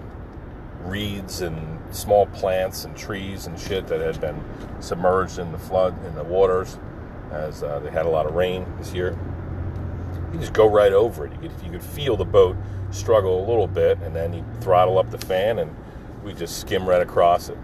reeds 0.83 1.41
and 1.41 1.79
small 1.95 2.27
plants 2.27 2.85
and 2.85 2.95
trees 2.95 3.47
and 3.47 3.59
shit 3.59 3.87
that 3.87 4.01
had 4.01 4.19
been 4.21 4.43
submerged 4.79 5.39
in 5.39 5.51
the 5.51 5.57
flood 5.57 5.95
in 6.05 6.15
the 6.15 6.23
waters 6.23 6.77
as 7.31 7.63
uh, 7.63 7.79
they 7.79 7.89
had 7.89 8.05
a 8.05 8.09
lot 8.09 8.25
of 8.25 8.35
rain 8.35 8.65
this 8.77 8.93
year. 8.93 9.17
You 10.35 10.41
just 10.41 10.53
go 10.53 10.67
right 10.67 10.91
over 10.91 11.25
it. 11.25 11.31
You 11.31 11.49
could, 11.49 11.51
you 11.63 11.71
could 11.71 11.83
feel 11.83 12.17
the 12.17 12.25
boat 12.25 12.57
struggle 12.91 13.39
a 13.39 13.45
little 13.47 13.67
bit, 13.67 13.97
and 13.99 14.13
then 14.13 14.33
you 14.33 14.43
throttle 14.59 14.97
up 14.97 15.09
the 15.09 15.17
fan, 15.17 15.59
and 15.59 15.73
we 16.25 16.33
just 16.33 16.59
skim 16.59 16.87
right 16.87 17.01
across 17.01 17.47
it. 17.47 17.57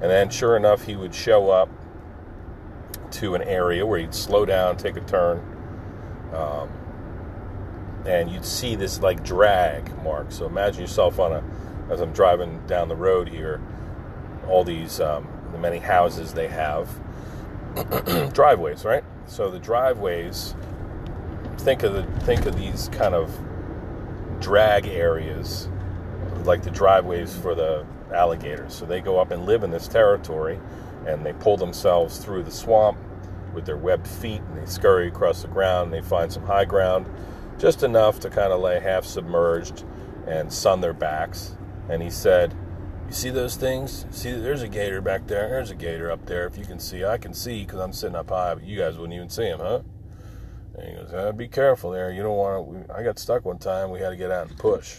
And 0.00 0.10
then, 0.10 0.30
sure 0.30 0.56
enough, 0.56 0.84
he 0.84 0.96
would 0.96 1.14
show 1.14 1.50
up 1.50 1.68
to 3.12 3.34
an 3.34 3.42
area 3.42 3.84
where 3.84 4.00
he'd 4.00 4.14
slow 4.14 4.46
down, 4.46 4.78
take 4.78 4.96
a 4.96 5.02
turn, 5.02 5.38
um, 6.32 6.70
and 8.06 8.30
you'd 8.30 8.46
see 8.46 8.74
this 8.74 9.00
like 9.00 9.22
drag 9.22 9.94
mark. 10.02 10.32
So 10.32 10.46
imagine 10.46 10.80
yourself 10.80 11.20
on 11.20 11.32
a, 11.32 11.44
as 11.90 12.00
I'm 12.00 12.12
driving 12.12 12.66
down 12.66 12.88
the 12.88 12.96
road 12.96 13.28
here, 13.28 13.60
all 14.48 14.64
these 14.64 14.98
um, 14.98 15.28
the 15.52 15.58
many 15.58 15.78
houses 15.78 16.32
they 16.32 16.48
have 16.48 16.88
driveways, 18.32 18.86
right? 18.86 19.04
So 19.26 19.50
the 19.50 19.58
driveways, 19.58 20.54
think 21.62 21.82
of 21.84 21.92
the 21.92 22.02
think 22.24 22.46
of 22.46 22.56
these 22.56 22.88
kind 22.88 23.14
of 23.14 23.30
drag 24.40 24.86
areas, 24.86 25.68
like 26.44 26.62
the 26.62 26.70
driveways 26.70 27.34
for 27.36 27.54
the 27.54 27.86
alligators. 28.12 28.74
So 28.74 28.84
they 28.84 29.00
go 29.00 29.18
up 29.18 29.30
and 29.30 29.46
live 29.46 29.62
in 29.62 29.70
this 29.70 29.88
territory, 29.88 30.60
and 31.06 31.24
they 31.24 31.32
pull 31.32 31.56
themselves 31.56 32.18
through 32.18 32.42
the 32.42 32.50
swamp 32.50 32.98
with 33.54 33.64
their 33.64 33.76
webbed 33.76 34.08
feet, 34.08 34.40
and 34.40 34.58
they 34.58 34.66
scurry 34.66 35.08
across 35.08 35.42
the 35.42 35.48
ground. 35.48 35.92
And 35.92 36.02
they 36.02 36.06
find 36.06 36.32
some 36.32 36.44
high 36.44 36.64
ground, 36.64 37.06
just 37.58 37.82
enough 37.82 38.18
to 38.20 38.30
kind 38.30 38.52
of 38.52 38.60
lay 38.60 38.80
half 38.80 39.04
submerged 39.04 39.84
and 40.26 40.52
sun 40.52 40.80
their 40.80 40.92
backs. 40.92 41.56
And 41.88 42.02
he 42.02 42.10
said 42.10 42.54
you 43.12 43.12
see 43.12 43.30
those 43.30 43.56
things? 43.56 44.06
See, 44.10 44.32
there's 44.32 44.62
a 44.62 44.68
gator 44.68 45.02
back 45.02 45.26
there. 45.26 45.48
There's 45.50 45.70
a 45.70 45.74
gator 45.74 46.10
up 46.10 46.24
there. 46.24 46.46
If 46.46 46.56
you 46.56 46.64
can 46.64 46.78
see, 46.78 47.04
I 47.04 47.18
can 47.18 47.34
see 47.34 47.60
because 47.60 47.78
I'm 47.78 47.92
sitting 47.92 48.16
up 48.16 48.30
high, 48.30 48.54
but 48.54 48.64
you 48.64 48.78
guys 48.78 48.96
wouldn't 48.96 49.14
even 49.14 49.28
see 49.28 49.44
him, 49.44 49.58
huh? 49.58 49.82
And 50.74 50.88
he 50.88 50.94
goes, 50.94 51.12
ah, 51.14 51.32
"Be 51.32 51.48
careful 51.48 51.90
there. 51.90 52.10
You 52.10 52.22
don't 52.22 52.36
want 52.36 52.86
to." 52.86 52.94
I 52.94 53.02
got 53.02 53.18
stuck 53.18 53.44
one 53.44 53.58
time. 53.58 53.90
We 53.90 54.00
had 54.00 54.10
to 54.10 54.16
get 54.16 54.30
out 54.30 54.48
and 54.48 54.58
push. 54.58 54.98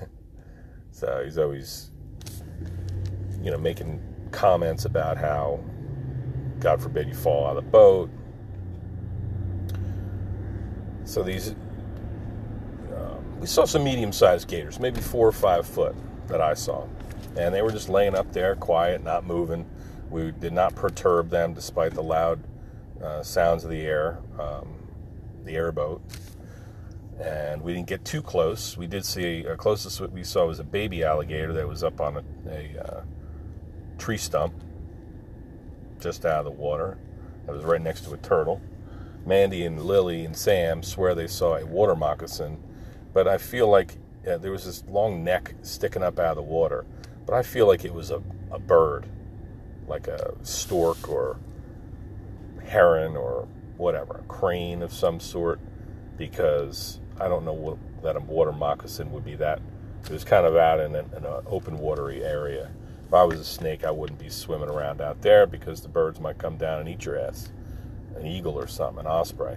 so 0.90 1.22
he's 1.24 1.38
always, 1.38 1.90
you 3.42 3.50
know, 3.50 3.58
making 3.58 4.00
comments 4.30 4.84
about 4.84 5.16
how, 5.16 5.60
God 6.60 6.80
forbid, 6.82 7.08
you 7.08 7.14
fall 7.14 7.46
out 7.46 7.56
of 7.56 7.64
the 7.64 7.70
boat. 7.70 8.10
So 11.04 11.22
these, 11.22 11.54
uh, 12.94 13.16
we 13.40 13.46
saw 13.46 13.64
some 13.64 13.82
medium-sized 13.82 14.46
gators, 14.46 14.78
maybe 14.78 15.00
four 15.00 15.26
or 15.26 15.32
five 15.32 15.66
foot 15.66 15.96
that 16.28 16.42
I 16.42 16.52
saw 16.52 16.86
and 17.38 17.54
they 17.54 17.62
were 17.62 17.70
just 17.70 17.88
laying 17.88 18.14
up 18.14 18.32
there, 18.32 18.56
quiet, 18.56 19.04
not 19.04 19.24
moving. 19.24 19.64
We 20.10 20.32
did 20.32 20.52
not 20.52 20.74
perturb 20.74 21.30
them 21.30 21.54
despite 21.54 21.94
the 21.94 22.02
loud 22.02 22.40
uh, 23.02 23.22
sounds 23.22 23.64
of 23.64 23.70
the 23.70 23.82
air, 23.82 24.18
um, 24.38 24.68
the 25.44 25.54
airboat. 25.54 26.02
And 27.20 27.62
we 27.62 27.74
didn't 27.74 27.88
get 27.88 28.04
too 28.04 28.22
close. 28.22 28.76
We 28.76 28.86
did 28.86 29.04
see, 29.04 29.46
our 29.46 29.56
closest 29.56 30.00
we 30.00 30.22
saw 30.22 30.46
was 30.46 30.60
a 30.60 30.64
baby 30.64 31.02
alligator 31.02 31.52
that 31.54 31.66
was 31.66 31.82
up 31.82 32.00
on 32.00 32.16
a, 32.16 32.48
a 32.48 32.84
uh, 32.84 33.02
tree 33.98 34.18
stump 34.18 34.54
just 36.00 36.24
out 36.24 36.40
of 36.40 36.44
the 36.44 36.50
water. 36.52 36.96
That 37.46 37.52
was 37.56 37.64
right 37.64 37.80
next 37.80 38.02
to 38.04 38.12
a 38.12 38.18
turtle. 38.18 38.60
Mandy 39.26 39.64
and 39.64 39.82
Lily 39.82 40.24
and 40.24 40.36
Sam 40.36 40.82
swear 40.82 41.14
they 41.14 41.26
saw 41.26 41.56
a 41.56 41.66
water 41.66 41.96
moccasin, 41.96 42.62
but 43.12 43.26
I 43.26 43.38
feel 43.38 43.68
like 43.68 43.96
yeah, 44.24 44.36
there 44.36 44.52
was 44.52 44.64
this 44.64 44.84
long 44.88 45.24
neck 45.24 45.54
sticking 45.62 46.02
up 46.02 46.18
out 46.18 46.30
of 46.30 46.36
the 46.36 46.42
water 46.42 46.84
but 47.28 47.36
I 47.36 47.42
feel 47.42 47.66
like 47.66 47.84
it 47.84 47.92
was 47.92 48.10
a, 48.10 48.22
a 48.50 48.58
bird, 48.58 49.04
like 49.86 50.08
a 50.08 50.32
stork 50.42 51.10
or 51.10 51.38
heron 52.68 53.16
or 53.16 53.48
whatever, 53.76 54.18
a 54.18 54.22
crane 54.28 54.82
of 54.82 54.92
some 54.92 55.20
sort, 55.20 55.60
because 56.16 57.00
I 57.20 57.28
don't 57.28 57.44
know 57.44 57.52
what, 57.52 57.78
that 58.02 58.16
a 58.16 58.20
water 58.20 58.52
moccasin 58.52 59.10
would 59.12 59.24
be 59.24 59.36
that. 59.36 59.60
It 60.04 60.10
was 60.10 60.24
kind 60.24 60.46
of 60.46 60.56
out 60.56 60.80
in 60.80 60.94
an, 60.94 61.10
in 61.16 61.24
an 61.24 61.42
open 61.46 61.78
watery 61.78 62.24
area. 62.24 62.70
If 63.06 63.14
I 63.14 63.24
was 63.24 63.40
a 63.40 63.44
snake, 63.44 63.84
I 63.84 63.90
wouldn't 63.90 64.18
be 64.18 64.28
swimming 64.28 64.68
around 64.68 65.00
out 65.00 65.22
there 65.22 65.46
because 65.46 65.80
the 65.80 65.88
birds 65.88 66.20
might 66.20 66.38
come 66.38 66.56
down 66.56 66.80
and 66.80 66.88
eat 66.88 67.04
your 67.04 67.18
ass. 67.18 67.50
An 68.16 68.26
eagle 68.26 68.58
or 68.58 68.66
something, 68.66 69.00
an 69.00 69.06
osprey. 69.06 69.56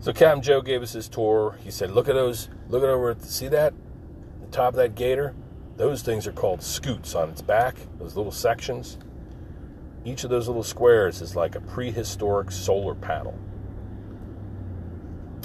So 0.00 0.12
Captain 0.12 0.42
Joe 0.42 0.60
gave 0.60 0.82
us 0.82 0.92
his 0.92 1.08
tour. 1.08 1.58
He 1.64 1.70
said, 1.70 1.90
"Look 1.90 2.08
at 2.08 2.14
those. 2.14 2.48
Look 2.68 2.82
at 2.82 2.88
over. 2.88 3.16
See 3.20 3.48
that? 3.48 3.72
The 4.40 4.46
top 4.48 4.74
of 4.74 4.76
that 4.76 4.94
gator. 4.94 5.34
Those 5.76 6.02
things 6.02 6.26
are 6.26 6.32
called 6.32 6.62
scutes 6.62 7.14
on 7.14 7.30
its 7.30 7.42
back, 7.42 7.76
those 7.98 8.16
little 8.16 8.32
sections. 8.32 8.98
Each 10.06 10.22
of 10.22 10.30
those 10.30 10.46
little 10.46 10.62
squares 10.62 11.20
is 11.20 11.34
like 11.34 11.56
a 11.56 11.60
prehistoric 11.60 12.52
solar 12.52 12.94
panel. 12.94 13.36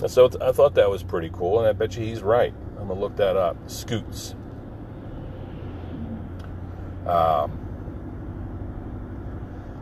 And 0.02 0.12
so 0.12 0.30
I 0.40 0.52
thought 0.52 0.76
that 0.76 0.88
was 0.88 1.02
pretty 1.02 1.32
cool, 1.34 1.58
and 1.58 1.68
I 1.68 1.74
bet 1.74 1.98
you 1.98 2.06
he's 2.06 2.22
right. 2.22 2.54
I'm 2.78 2.88
going 2.88 2.90
to 2.90 2.94
look 2.94 3.16
that 3.16 3.36
up. 3.36 3.58
Scutes. 3.66 4.36
Um, 7.08 7.58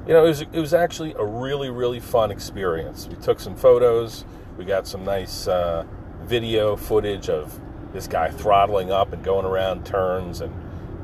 you 0.08 0.14
know, 0.14 0.24
it 0.24 0.30
was, 0.30 0.42
it 0.42 0.60
was 0.60 0.74
actually 0.74 1.14
a 1.16 1.26
really, 1.26 1.70
really 1.70 2.00
fun 2.00 2.32
experience. 2.32 3.06
We 3.06 3.16
took 3.18 3.42
some 3.42 3.58
photos, 3.58 4.24
we 4.58 4.64
got 4.64 4.88
some 4.88 5.04
nice 5.04 5.50
uh, 5.50 5.86
video 6.24 6.78
footage 6.78 7.28
of 7.28 7.60
this 7.92 8.08
guy 8.08 8.30
throttling 8.30 8.94
up 8.94 9.12
and 9.12 9.26
going 9.26 9.46
around 9.46 9.86
turns, 9.86 10.40
and 10.40 10.54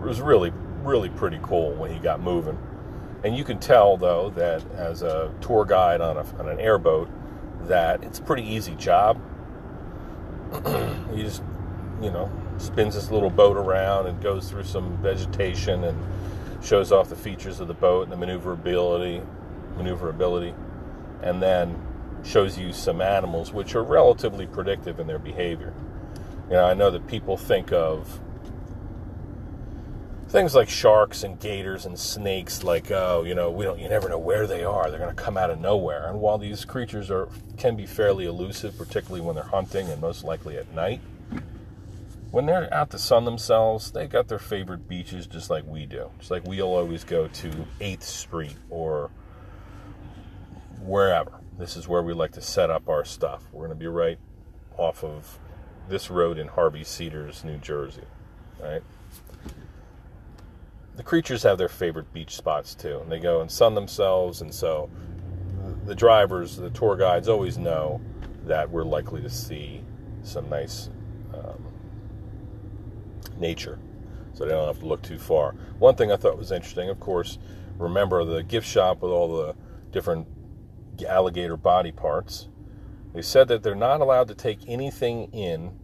it 0.02 0.08
was 0.08 0.22
really, 0.22 0.54
really 0.82 1.10
pretty 1.10 1.40
cool 1.44 1.74
when 1.74 1.92
he 1.92 2.00
got 2.00 2.22
moving. 2.22 2.58
And 3.26 3.36
you 3.36 3.44
can 3.44 3.58
tell, 3.58 3.98
though, 3.98 4.30
that 4.36 4.64
as 4.74 5.02
a 5.02 5.34
tour 5.42 5.66
guide 5.66 6.00
on, 6.00 6.16
a, 6.16 6.26
on 6.38 6.48
an 6.48 6.60
airboat, 6.60 7.10
that 7.68 8.04
it's 8.04 8.20
a 8.20 8.22
pretty 8.22 8.44
easy 8.44 8.76
job. 8.76 9.20
he 11.12 11.24
just, 11.24 11.42
you 12.04 12.12
know, 12.12 12.32
spins 12.60 12.94
this 12.94 13.10
little 13.10 13.32
boat 13.32 13.58
around 13.58 14.06
and 14.06 14.22
goes 14.22 14.48
through 14.52 14.66
some 14.66 14.96
vegetation 14.98 15.86
and 15.86 15.98
shows 16.64 16.92
off 16.92 17.10
the 17.10 17.16
features 17.16 17.60
of 17.60 17.68
the 17.68 17.74
boat 17.74 18.04
and 18.04 18.12
the 18.12 18.16
maneuverability, 18.16 19.24
maneuverability, 19.76 20.54
and 21.24 21.42
then 21.42 21.76
shows 22.24 22.60
you 22.60 22.72
some 22.72 23.02
animals 23.02 23.52
which 23.52 23.74
are 23.74 23.84
relatively 23.84 24.46
predictive 24.46 25.00
in 25.00 25.08
their 25.08 25.18
behavior. 25.18 25.74
You 26.48 26.58
know, 26.58 26.66
I 26.66 26.76
know 26.76 26.92
that 26.92 27.08
people 27.08 27.38
think 27.38 27.74
of 27.74 28.20
things 30.36 30.54
like 30.54 30.68
sharks 30.68 31.24
and 31.24 31.40
gators 31.40 31.86
and 31.86 31.98
snakes 31.98 32.62
like 32.62 32.92
oh 32.92 33.24
you 33.24 33.34
know 33.34 33.50
we 33.50 33.64
don't 33.64 33.80
you 33.80 33.88
never 33.88 34.10
know 34.10 34.20
where 34.20 34.46
they 34.46 34.66
are 34.66 34.90
they're 34.90 35.00
going 35.00 35.16
to 35.16 35.24
come 35.24 35.38
out 35.38 35.50
of 35.50 35.60
nowhere 35.62 36.10
and 36.10 36.20
while 36.20 36.38
these 36.38 36.66
creatures 36.66 37.10
are 37.10 37.30
can 37.58 37.76
be 37.76 37.86
fairly 37.86 38.26
elusive 38.26 38.78
particularly 38.78 39.22
when 39.22 39.34
they're 39.34 39.46
hunting 39.46 39.88
and 39.90 40.02
most 40.02 40.26
likely 40.26 40.58
at 40.58 40.70
night 40.74 41.00
when 42.32 42.46
they're 42.48 42.72
out 42.74 42.90
to 42.90 43.00
sun 43.00 43.24
themselves, 43.24 43.92
they 43.92 44.08
got 44.08 44.28
their 44.28 44.40
favorite 44.40 44.90
beaches 44.90 45.26
just 45.26 45.50
like 45.50 45.66
we 45.66 45.86
do. 45.86 46.10
Just 46.20 46.32
like 46.32 46.44
we'll 46.44 46.68
always 46.68 47.06
go 47.06 47.30
to 47.30 47.50
8th 47.80 48.04
Street 48.04 48.58
or 48.70 49.10
wherever. 50.82 51.40
This 51.58 51.78
is 51.78 51.88
where 51.88 52.04
we 52.04 52.12
like 52.12 52.34
to 52.34 52.42
set 52.42 52.70
up 52.70 52.90
our 52.90 53.06
stuff. 53.06 53.44
We're 53.54 53.68
going 53.68 53.80
to 53.80 53.82
be 53.82 53.88
right 53.88 54.20
off 54.76 55.02
of 55.02 55.40
this 55.88 56.10
road 56.12 56.38
in 56.38 56.50
Harvey 56.50 56.84
Cedars, 56.84 57.46
New 57.46 57.58
Jersey. 57.58 58.04
Right? 58.62 58.82
The 60.96 61.04
creatures 61.04 61.44
have 61.44 61.58
their 61.58 61.70
favorite 61.70 62.12
beach 62.14 62.36
spots 62.36 62.74
too, 62.74 63.00
and 63.00 63.12
they 63.12 63.20
go 63.20 63.42
and 63.42 63.52
sun 63.52 63.76
themselves, 63.76 64.42
and 64.42 64.54
so 64.54 64.90
the 65.86 65.96
drivers, 65.96 66.56
the 66.56 66.70
tour 66.70 66.96
guides 66.96 67.28
always 67.28 67.58
know 67.58 68.02
that 68.46 68.70
we're 68.70 68.84
likely 68.84 69.22
to 69.22 69.30
see 69.30 69.84
some 70.24 70.50
nice 70.50 70.90
um, 71.34 71.66
nature, 73.38 73.80
so 74.34 74.46
they 74.46 74.52
don't 74.52 74.68
have 74.68 74.80
to 74.80 74.86
look 74.86 75.02
too 75.02 75.20
far. 75.20 75.54
One 75.80 75.96
thing 75.96 76.12
I 76.12 76.16
thought 76.16 76.38
was 76.38 76.52
interesting, 76.52 76.90
of 76.90 77.00
course, 77.00 77.40
remember 77.78 78.24
the 78.24 78.44
gift 78.44 78.68
shop 78.68 79.02
with 79.02 79.12
all 79.12 79.36
the 79.36 79.56
different 79.92 80.28
alligator 81.08 81.58
body 81.58 81.92
parts. 81.92 82.48
They 83.14 83.22
said 83.22 83.48
that 83.50 83.64
they're 83.64 83.76
not 83.76 84.02
allowed 84.02 84.28
to 84.30 84.36
take 84.36 84.60
anything 84.68 85.32
in, 85.34 85.78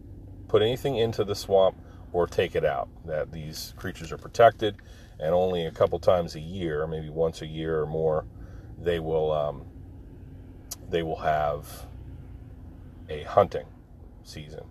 put 0.48 0.62
anything 0.62 0.96
into 0.96 1.24
the 1.24 1.34
swamp, 1.34 1.76
or 2.12 2.26
take 2.26 2.54
it 2.54 2.64
out. 2.64 2.88
That 3.06 3.32
these 3.32 3.72
creatures 3.76 4.12
are 4.12 4.18
protected, 4.18 4.76
and 5.22 5.32
only 5.32 5.66
a 5.66 5.70
couple 5.70 6.00
times 6.00 6.34
a 6.34 6.40
year, 6.40 6.84
maybe 6.88 7.08
once 7.08 7.42
a 7.42 7.46
year 7.46 7.80
or 7.80 7.86
more, 7.86 8.26
they 8.76 8.98
will 8.98 9.30
um, 9.30 9.64
they 10.90 11.04
will 11.04 11.20
have 11.20 11.86
a 13.08 13.22
hunting 13.22 13.66
season, 14.24 14.64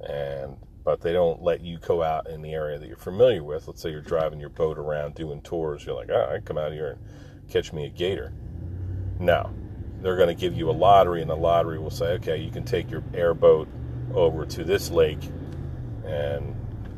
and 0.00 0.56
but 0.84 1.00
they 1.02 1.12
don't 1.12 1.40
let 1.40 1.60
you 1.60 1.78
go 1.78 2.02
out 2.02 2.28
in 2.28 2.42
the 2.42 2.52
area 2.52 2.80
that 2.80 2.88
you're 2.88 2.96
familiar 2.96 3.44
with. 3.44 3.68
Let's 3.68 3.80
say 3.80 3.90
you're 3.90 4.00
driving 4.00 4.40
your 4.40 4.48
boat 4.48 4.76
around 4.76 5.14
doing 5.14 5.40
tours. 5.40 5.86
You're 5.86 5.94
like, 5.94 6.10
oh, 6.10 6.32
I 6.34 6.40
come 6.40 6.58
out 6.58 6.72
here 6.72 6.98
and 6.98 7.48
catch 7.48 7.72
me 7.72 7.86
a 7.86 7.90
gator. 7.90 8.32
No, 9.20 9.54
they're 10.00 10.16
going 10.16 10.28
to 10.28 10.34
give 10.34 10.54
you 10.56 10.68
a 10.68 10.72
lottery, 10.72 11.20
and 11.20 11.30
the 11.30 11.36
lottery 11.36 11.78
will 11.78 11.90
say, 11.90 12.06
okay, 12.14 12.38
you 12.38 12.50
can 12.50 12.64
take 12.64 12.90
your 12.90 13.04
airboat 13.14 13.68
over 14.14 14.44
to 14.46 14.64
this 14.64 14.90
lake, 14.90 15.22
and 16.04 16.56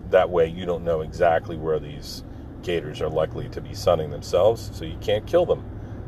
that 0.09 0.31
way 0.31 0.47
you 0.47 0.65
don't 0.65 0.85
know 0.85 1.03
exactly 1.03 1.57
where 1.57 1.79
these 1.79 2.23
gators 2.63 3.01
are 3.01 3.09
likely 3.09 3.49
to 3.51 3.61
be 3.61 3.75
sunning 3.75 4.11
themselves, 4.11 4.71
so 4.73 4.85
you 4.85 4.97
can't 5.01 5.27
kill 5.27 5.47
them 5.47 5.65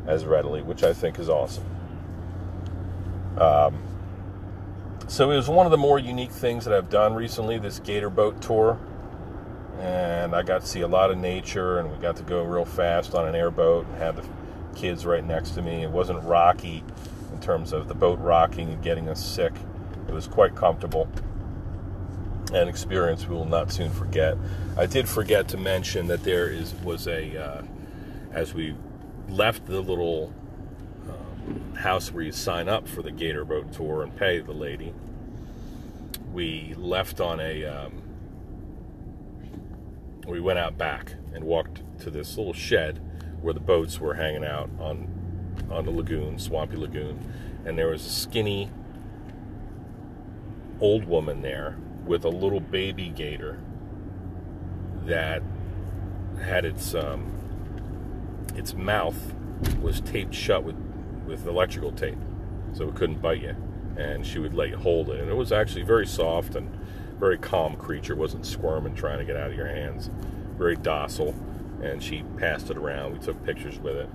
as 0.07 0.25
readily, 0.25 0.61
which 0.61 0.83
I 0.83 0.93
think 0.93 1.19
is 1.19 1.29
awesome. 1.29 1.65
Um, 3.37 3.81
so 5.07 5.31
it 5.31 5.35
was 5.35 5.49
one 5.49 5.65
of 5.65 5.71
the 5.71 5.77
more 5.77 5.99
unique 5.99 6.31
things 6.31 6.65
that 6.65 6.73
I've 6.73 6.89
done 6.89 7.13
recently, 7.13 7.59
this 7.59 7.79
gator 7.79 8.09
boat 8.09 8.41
tour. 8.41 8.79
And 9.79 10.33
I 10.33 10.41
got 10.41 10.61
to 10.61 10.67
see 10.67 10.81
a 10.81 10.87
lot 10.87 11.11
of 11.11 11.17
nature, 11.17 11.79
and 11.79 11.91
we 11.91 11.97
got 11.97 12.15
to 12.15 12.23
go 12.23 12.43
real 12.43 12.65
fast 12.65 13.13
on 13.13 13.27
an 13.27 13.35
airboat 13.35 13.85
and 13.85 13.95
had 13.97 14.15
the 14.15 14.23
kids 14.75 15.05
right 15.05 15.23
next 15.23 15.51
to 15.51 15.61
me. 15.61 15.83
It 15.83 15.91
wasn't 15.91 16.23
rocky 16.23 16.83
in 17.33 17.39
terms 17.41 17.73
of 17.73 17.87
the 17.87 17.93
boat 17.93 18.19
rocking 18.19 18.69
and 18.69 18.81
getting 18.81 19.09
us 19.09 19.23
sick. 19.23 19.53
It 20.07 20.13
was 20.13 20.27
quite 20.27 20.55
comfortable. 20.55 21.07
An 22.55 22.69
experience 22.69 23.27
we 23.27 23.35
will 23.35 23.43
not 23.43 23.69
soon 23.69 23.91
forget. 23.91 24.37
I 24.77 24.85
did 24.85 25.09
forget 25.09 25.49
to 25.49 25.57
mention 25.57 26.07
that 26.07 26.23
there 26.23 26.47
is 26.47 26.73
was 26.75 27.05
a 27.05 27.37
uh, 27.37 27.61
as 28.31 28.53
we 28.53 28.75
left 29.27 29.65
the 29.65 29.81
little 29.81 30.33
house 31.75 32.11
where 32.11 32.23
you 32.23 32.31
sign 32.31 32.69
up 32.69 32.87
for 32.87 33.01
the 33.01 33.11
Gator 33.11 33.45
Boat 33.45 33.71
Tour 33.73 34.01
and 34.03 34.15
pay 34.15 34.39
the 34.39 34.53
lady. 34.53 34.93
We 36.33 36.73
left 36.77 37.19
on 37.19 37.39
a. 37.39 37.65
Um, 37.65 38.01
we 40.25 40.39
went 40.39 40.57
out 40.57 40.77
back 40.77 41.13
and 41.33 41.43
walked 41.43 41.83
to 41.99 42.09
this 42.09 42.37
little 42.37 42.53
shed 42.53 42.99
where 43.41 43.53
the 43.53 43.59
boats 43.59 43.99
were 43.99 44.15
hanging 44.15 44.45
out 44.45 44.69
on 44.79 45.07
on 45.69 45.85
the 45.85 45.91
lagoon, 45.91 46.39
swampy 46.39 46.77
lagoon, 46.77 47.19
and 47.65 47.77
there 47.77 47.89
was 47.89 48.05
a 48.05 48.09
skinny 48.09 48.71
old 50.79 51.05
woman 51.05 51.41
there 51.41 51.77
with 52.05 52.23
a 52.23 52.29
little 52.29 52.59
baby 52.59 53.09
gator 53.09 53.59
that 55.05 55.41
had 56.41 56.65
its 56.65 56.93
um, 56.93 57.31
its 58.55 58.73
mouth 58.73 59.33
was 59.81 60.01
taped 60.01 60.33
shut 60.33 60.63
with 60.63 60.75
with 61.25 61.47
electrical 61.47 61.91
tape, 61.91 62.17
so 62.73 62.87
it 62.87 62.95
couldn't 62.95 63.21
bite 63.21 63.41
you. 63.41 63.55
And 63.97 64.25
she 64.25 64.39
would 64.39 64.53
let 64.53 64.69
you 64.69 64.77
hold 64.77 65.09
it, 65.09 65.21
and 65.21 65.29
it 65.29 65.35
was 65.35 65.51
actually 65.51 65.83
very 65.83 66.05
soft 66.05 66.55
and 66.55 66.69
very 67.17 67.37
calm 67.37 67.75
creature. 67.77 68.15
Wasn't 68.15 68.45
squirming 68.45 68.93
trying 68.95 69.19
to 69.19 69.25
get 69.25 69.37
out 69.37 69.51
of 69.51 69.55
your 69.55 69.67
hands. 69.67 70.09
Very 70.57 70.75
docile, 70.75 71.33
and 71.81 72.03
she 72.03 72.23
passed 72.37 72.69
it 72.69 72.77
around. 72.77 73.13
We 73.13 73.19
took 73.19 73.43
pictures 73.45 73.79
with 73.79 73.95
it. 73.95 74.09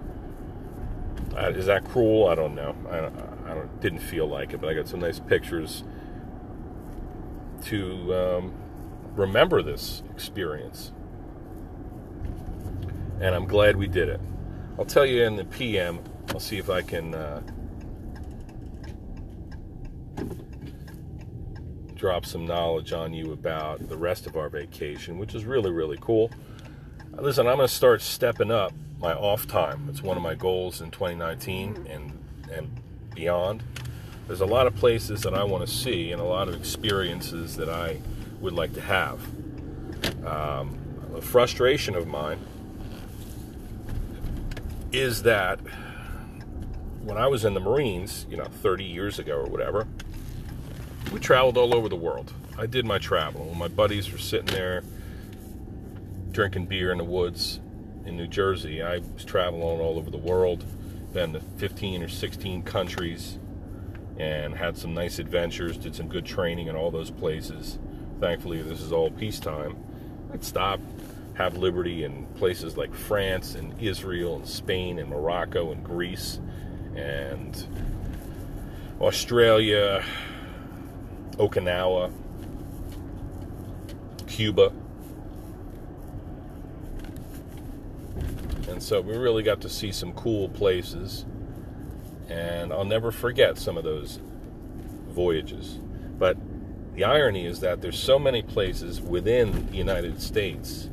Uh, 1.36 1.50
is 1.50 1.66
that 1.66 1.84
cruel? 1.84 2.28
I 2.28 2.34
don't 2.34 2.54
know. 2.54 2.74
I, 2.90 3.50
I 3.50 3.54
don't, 3.54 3.80
didn't 3.80 4.00
feel 4.00 4.26
like 4.26 4.52
it, 4.52 4.60
but 4.60 4.68
I 4.68 4.74
got 4.74 4.88
some 4.88 5.00
nice 5.00 5.20
pictures 5.20 5.84
to 7.64 8.14
um, 8.14 8.54
remember 9.14 9.62
this 9.62 10.02
experience. 10.10 10.92
And 13.20 13.34
I'm 13.34 13.46
glad 13.46 13.76
we 13.76 13.86
did 13.86 14.08
it. 14.08 14.20
I'll 14.78 14.84
tell 14.86 15.04
you 15.04 15.24
in 15.24 15.36
the 15.36 15.44
PM 15.44 16.00
I'll 16.30 16.40
see 16.40 16.58
if 16.58 16.70
I 16.70 16.80
can 16.80 17.12
uh, 17.12 17.42
drop 21.96 22.24
some 22.24 22.46
knowledge 22.46 22.92
on 22.92 23.12
you 23.12 23.32
about 23.32 23.88
the 23.88 23.96
rest 23.96 24.26
of 24.26 24.36
our 24.36 24.48
vacation, 24.48 25.18
which 25.18 25.34
is 25.34 25.44
really, 25.44 25.72
really 25.72 25.98
cool. 26.00 26.30
Uh, 27.16 27.22
listen, 27.22 27.48
I'm 27.48 27.56
going 27.56 27.66
to 27.66 27.74
start 27.74 28.00
stepping 28.00 28.52
up 28.52 28.72
my 29.00 29.12
off 29.12 29.48
time. 29.48 29.88
It's 29.88 30.02
one 30.02 30.16
of 30.16 30.22
my 30.22 30.34
goals 30.34 30.80
in 30.80 30.90
2019 30.90 31.86
and 31.88 32.16
and 32.52 32.70
beyond. 33.14 33.62
There's 34.30 34.42
a 34.42 34.46
lot 34.46 34.68
of 34.68 34.76
places 34.76 35.22
that 35.22 35.34
I 35.34 35.42
want 35.42 35.66
to 35.66 35.74
see 35.74 36.12
and 36.12 36.22
a 36.22 36.24
lot 36.24 36.46
of 36.46 36.54
experiences 36.54 37.56
that 37.56 37.68
I 37.68 37.98
would 38.40 38.52
like 38.52 38.72
to 38.74 38.80
have. 38.80 39.18
Um, 40.24 40.78
a 41.16 41.20
frustration 41.20 41.96
of 41.96 42.06
mine 42.06 42.38
is 44.92 45.24
that 45.24 45.58
when 47.02 47.16
I 47.16 47.26
was 47.26 47.44
in 47.44 47.54
the 47.54 47.60
Marines, 47.60 48.24
you 48.30 48.36
know, 48.36 48.44
30 48.44 48.84
years 48.84 49.18
ago 49.18 49.34
or 49.34 49.46
whatever, 49.46 49.88
we 51.12 51.18
traveled 51.18 51.58
all 51.58 51.74
over 51.74 51.88
the 51.88 51.96
world. 51.96 52.32
I 52.56 52.66
did 52.66 52.84
my 52.84 52.98
travel. 52.98 53.46
When 53.46 53.58
my 53.58 53.66
buddies 53.66 54.12
were 54.12 54.18
sitting 54.18 54.54
there 54.54 54.84
drinking 56.30 56.66
beer 56.66 56.92
in 56.92 56.98
the 56.98 57.04
woods 57.04 57.58
in 58.06 58.16
New 58.16 58.28
Jersey, 58.28 58.80
I 58.80 58.98
was 59.12 59.24
traveling 59.24 59.80
all 59.80 59.98
over 59.98 60.08
the 60.08 60.18
world, 60.18 60.64
been 61.12 61.32
to 61.32 61.40
15 61.40 62.04
or 62.04 62.08
16 62.08 62.62
countries, 62.62 63.40
and 64.20 64.54
had 64.54 64.76
some 64.76 64.92
nice 64.92 65.18
adventures, 65.18 65.78
did 65.78 65.94
some 65.94 66.06
good 66.06 66.26
training 66.26 66.66
in 66.66 66.76
all 66.76 66.90
those 66.90 67.10
places. 67.10 67.78
Thankfully, 68.20 68.60
this 68.60 68.82
is 68.82 68.92
all 68.92 69.10
peacetime. 69.10 69.82
I'd 70.30 70.44
stop, 70.44 70.78
have 71.34 71.56
liberty 71.56 72.04
in 72.04 72.26
places 72.34 72.76
like 72.76 72.94
France 72.94 73.54
and 73.54 73.80
Israel 73.80 74.36
and 74.36 74.46
Spain 74.46 74.98
and 74.98 75.08
Morocco 75.08 75.72
and 75.72 75.82
Greece 75.82 76.38
and 76.94 77.66
Australia, 79.00 80.04
Okinawa, 81.38 82.12
Cuba. 84.26 84.70
And 88.68 88.82
so 88.82 89.00
we 89.00 89.16
really 89.16 89.42
got 89.42 89.62
to 89.62 89.70
see 89.70 89.92
some 89.92 90.12
cool 90.12 90.50
places. 90.50 91.24
And 92.30 92.72
I'll 92.72 92.84
never 92.84 93.10
forget 93.10 93.58
some 93.58 93.76
of 93.76 93.84
those 93.84 94.20
voyages. 95.08 95.78
But 96.18 96.36
the 96.94 97.04
irony 97.04 97.46
is 97.46 97.60
that 97.60 97.80
there's 97.80 97.98
so 97.98 98.18
many 98.18 98.42
places 98.42 99.00
within 99.00 99.66
the 99.70 99.76
United 99.76 100.22
States 100.22 100.88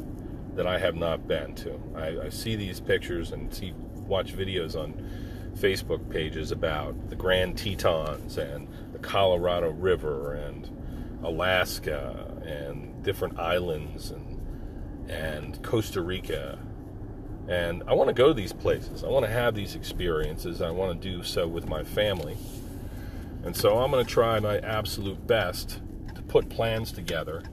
that 0.56 0.66
I 0.66 0.80
have 0.80 0.96
not 0.96 1.28
been 1.28 1.54
to. 1.56 1.80
I, 1.96 2.26
I 2.26 2.30
see 2.30 2.56
these 2.56 2.80
pictures 2.80 3.32
and 3.32 3.54
see 3.54 3.74
watch 4.08 4.36
videos 4.36 4.76
on 4.76 4.94
Facebook 5.56 6.10
pages 6.10 6.52
about 6.52 7.10
the 7.10 7.16
Grand 7.16 7.58
Tetons 7.58 8.38
and 8.38 8.68
the 8.92 9.00
Colorado 9.00 9.70
River 9.72 10.34
and 10.34 10.70
Alaska 11.24 12.34
and 12.46 13.04
different 13.04 13.40
islands 13.40 14.12
and 14.12 14.34
and 15.10 15.62
Costa 15.64 16.02
Rica. 16.02 16.60
And 17.48 17.84
I 17.88 17.94
want 17.94 18.10
to 18.10 18.14
go 18.14 18.28
to 18.28 18.34
these 18.34 18.52
places. 18.52 19.04
I 19.04 19.08
want 19.08 19.26
to 19.26 19.32
have 19.32 19.56
these 19.56 19.76
experiences. 19.76 20.62
I 20.62 20.70
want 20.70 21.02
to 21.02 21.10
do 21.10 21.24
so 21.24 21.48
with 21.48 21.68
my 21.68 21.84
family. 21.84 22.38
And 23.44 23.56
so 23.56 23.78
I'm 23.78 23.92
going 23.92 24.06
to 24.06 24.12
try 24.12 24.40
my 24.40 24.60
absolute 24.60 25.26
best 25.26 25.80
to 26.16 26.22
put 26.24 26.50
plans 26.50 26.92
together 26.92 27.44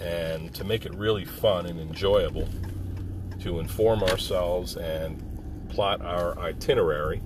and 0.00 0.54
to 0.54 0.62
make 0.62 0.86
it 0.86 0.94
really 0.94 1.24
fun 1.24 1.66
and 1.66 1.80
enjoyable 1.80 2.48
to 3.40 3.58
inform 3.58 4.04
ourselves 4.04 4.76
and 4.76 5.22
plot 5.68 6.00
our 6.02 6.38
itinerary 6.38 7.20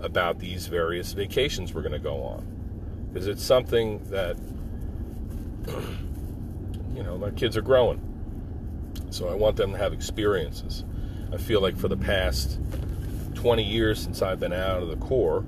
about 0.00 0.38
these 0.38 0.66
various 0.66 1.12
vacations 1.12 1.72
we're 1.72 1.82
going 1.82 1.92
to 1.92 1.98
go 1.98 2.22
on. 2.22 2.44
Because 3.12 3.28
it's 3.28 3.42
something 3.42 4.02
that, 4.10 4.36
you 6.94 7.02
know, 7.02 7.16
my 7.18 7.30
kids 7.30 7.56
are 7.56 7.62
growing. 7.62 8.07
So 9.10 9.28
I 9.28 9.34
want 9.34 9.56
them 9.56 9.72
to 9.72 9.78
have 9.78 9.92
experiences. 9.92 10.84
I 11.32 11.36
feel 11.36 11.60
like 11.60 11.76
for 11.76 11.88
the 11.88 11.96
past 11.96 12.58
20 13.34 13.62
years 13.62 14.00
since 14.00 14.22
I've 14.22 14.40
been 14.40 14.52
out 14.52 14.82
of 14.82 14.88
the 14.88 14.96
Corps, 14.96 15.44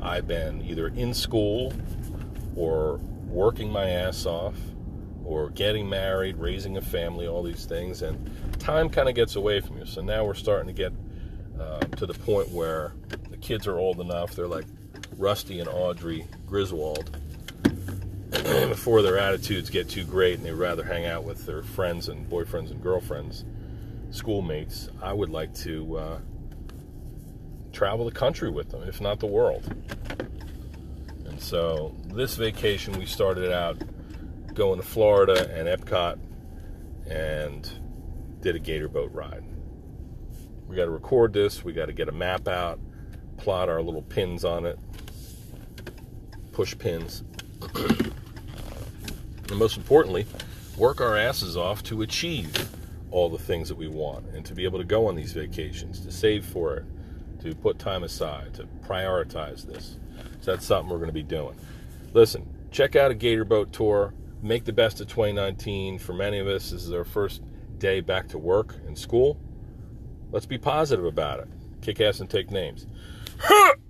I've 0.00 0.26
been 0.26 0.62
either 0.62 0.88
in 0.88 1.14
school 1.14 1.72
or 2.56 2.96
working 3.26 3.70
my 3.70 3.88
ass 3.88 4.26
off 4.26 4.56
or 5.24 5.50
getting 5.50 5.88
married, 5.88 6.36
raising 6.36 6.76
a 6.76 6.80
family, 6.82 7.26
all 7.26 7.42
these 7.42 7.64
things, 7.64 8.02
and 8.02 8.30
time 8.58 8.88
kind 8.88 9.08
of 9.08 9.14
gets 9.14 9.36
away 9.36 9.60
from 9.60 9.78
you. 9.78 9.86
So 9.86 10.02
now 10.02 10.24
we're 10.24 10.34
starting 10.34 10.66
to 10.66 10.72
get 10.72 10.92
uh, 11.60 11.80
to 11.80 12.06
the 12.06 12.14
point 12.14 12.48
where 12.50 12.92
the 13.30 13.36
kids 13.36 13.66
are 13.66 13.78
old 13.78 14.00
enough, 14.00 14.34
they're 14.34 14.48
like 14.48 14.66
Rusty 15.16 15.60
and 15.60 15.68
Audrey 15.68 16.26
Griswold, 16.46 17.16
before 18.82 19.02
their 19.02 19.18
attitudes 19.18 19.70
get 19.70 19.88
too 19.88 20.04
great 20.04 20.38
and 20.38 20.44
they'd 20.44 20.52
rather 20.52 20.82
hang 20.82 21.06
out 21.06 21.24
with 21.24 21.46
their 21.46 21.62
friends 21.62 22.08
and 22.08 22.28
boyfriends 22.28 22.70
and 22.70 22.82
girlfriends, 22.82 23.44
schoolmates, 24.10 24.88
I 25.00 25.12
would 25.12 25.30
like 25.30 25.54
to 25.56 25.96
uh, 25.96 26.18
travel 27.72 28.04
the 28.04 28.12
country 28.12 28.50
with 28.50 28.70
them, 28.70 28.82
if 28.82 29.00
not 29.00 29.20
the 29.20 29.26
world. 29.26 29.64
And 31.26 31.40
so 31.40 31.94
this 32.06 32.36
vacation, 32.36 32.98
we 32.98 33.06
started 33.06 33.52
out 33.52 33.80
going 34.54 34.80
to 34.80 34.86
Florida 34.86 35.50
and 35.54 35.68
Epcot 35.68 36.18
and 37.08 37.70
did 38.40 38.56
a 38.56 38.58
gator 38.58 38.88
boat 38.88 39.12
ride. 39.12 39.44
We 40.66 40.76
got 40.76 40.84
to 40.86 40.90
record 40.90 41.32
this, 41.32 41.64
we 41.64 41.72
got 41.72 41.86
to 41.86 41.92
get 41.92 42.08
a 42.08 42.12
map 42.12 42.48
out, 42.48 42.80
plot 43.36 43.68
our 43.68 43.82
little 43.82 44.02
pins 44.02 44.44
on 44.44 44.66
it, 44.66 44.78
push 46.52 46.76
pins. 46.76 47.24
and 49.48 49.58
most 49.58 49.76
importantly, 49.76 50.26
work 50.76 51.00
our 51.00 51.16
asses 51.16 51.56
off 51.56 51.82
to 51.84 52.02
achieve 52.02 52.68
all 53.10 53.28
the 53.28 53.38
things 53.38 53.68
that 53.68 53.76
we 53.76 53.88
want 53.88 54.26
and 54.34 54.44
to 54.46 54.54
be 54.54 54.64
able 54.64 54.78
to 54.78 54.84
go 54.84 55.06
on 55.06 55.14
these 55.14 55.32
vacations, 55.32 56.00
to 56.00 56.10
save 56.10 56.44
for 56.44 56.76
it, 56.76 56.84
to 57.42 57.54
put 57.54 57.78
time 57.78 58.02
aside, 58.02 58.54
to 58.54 58.64
prioritize 58.86 59.66
this. 59.66 59.98
So 60.40 60.52
that's 60.52 60.66
something 60.66 60.90
we're 60.90 60.98
going 60.98 61.08
to 61.08 61.12
be 61.12 61.22
doing. 61.22 61.54
Listen, 62.14 62.48
check 62.70 62.96
out 62.96 63.10
a 63.10 63.14
Gator 63.14 63.44
Boat 63.44 63.72
tour. 63.72 64.14
Make 64.42 64.64
the 64.64 64.72
best 64.72 65.00
of 65.00 65.08
2019. 65.08 65.98
For 65.98 66.12
many 66.12 66.38
of 66.38 66.46
us, 66.46 66.70
this 66.70 66.84
is 66.84 66.92
our 66.92 67.04
first 67.04 67.42
day 67.78 68.00
back 68.00 68.28
to 68.28 68.38
work 68.38 68.76
and 68.86 68.98
school. 68.98 69.38
Let's 70.30 70.46
be 70.46 70.58
positive 70.58 71.04
about 71.04 71.40
it. 71.40 71.48
Kick 71.82 72.00
ass 72.00 72.20
and 72.20 72.30
take 72.30 72.50
names. 72.50 72.86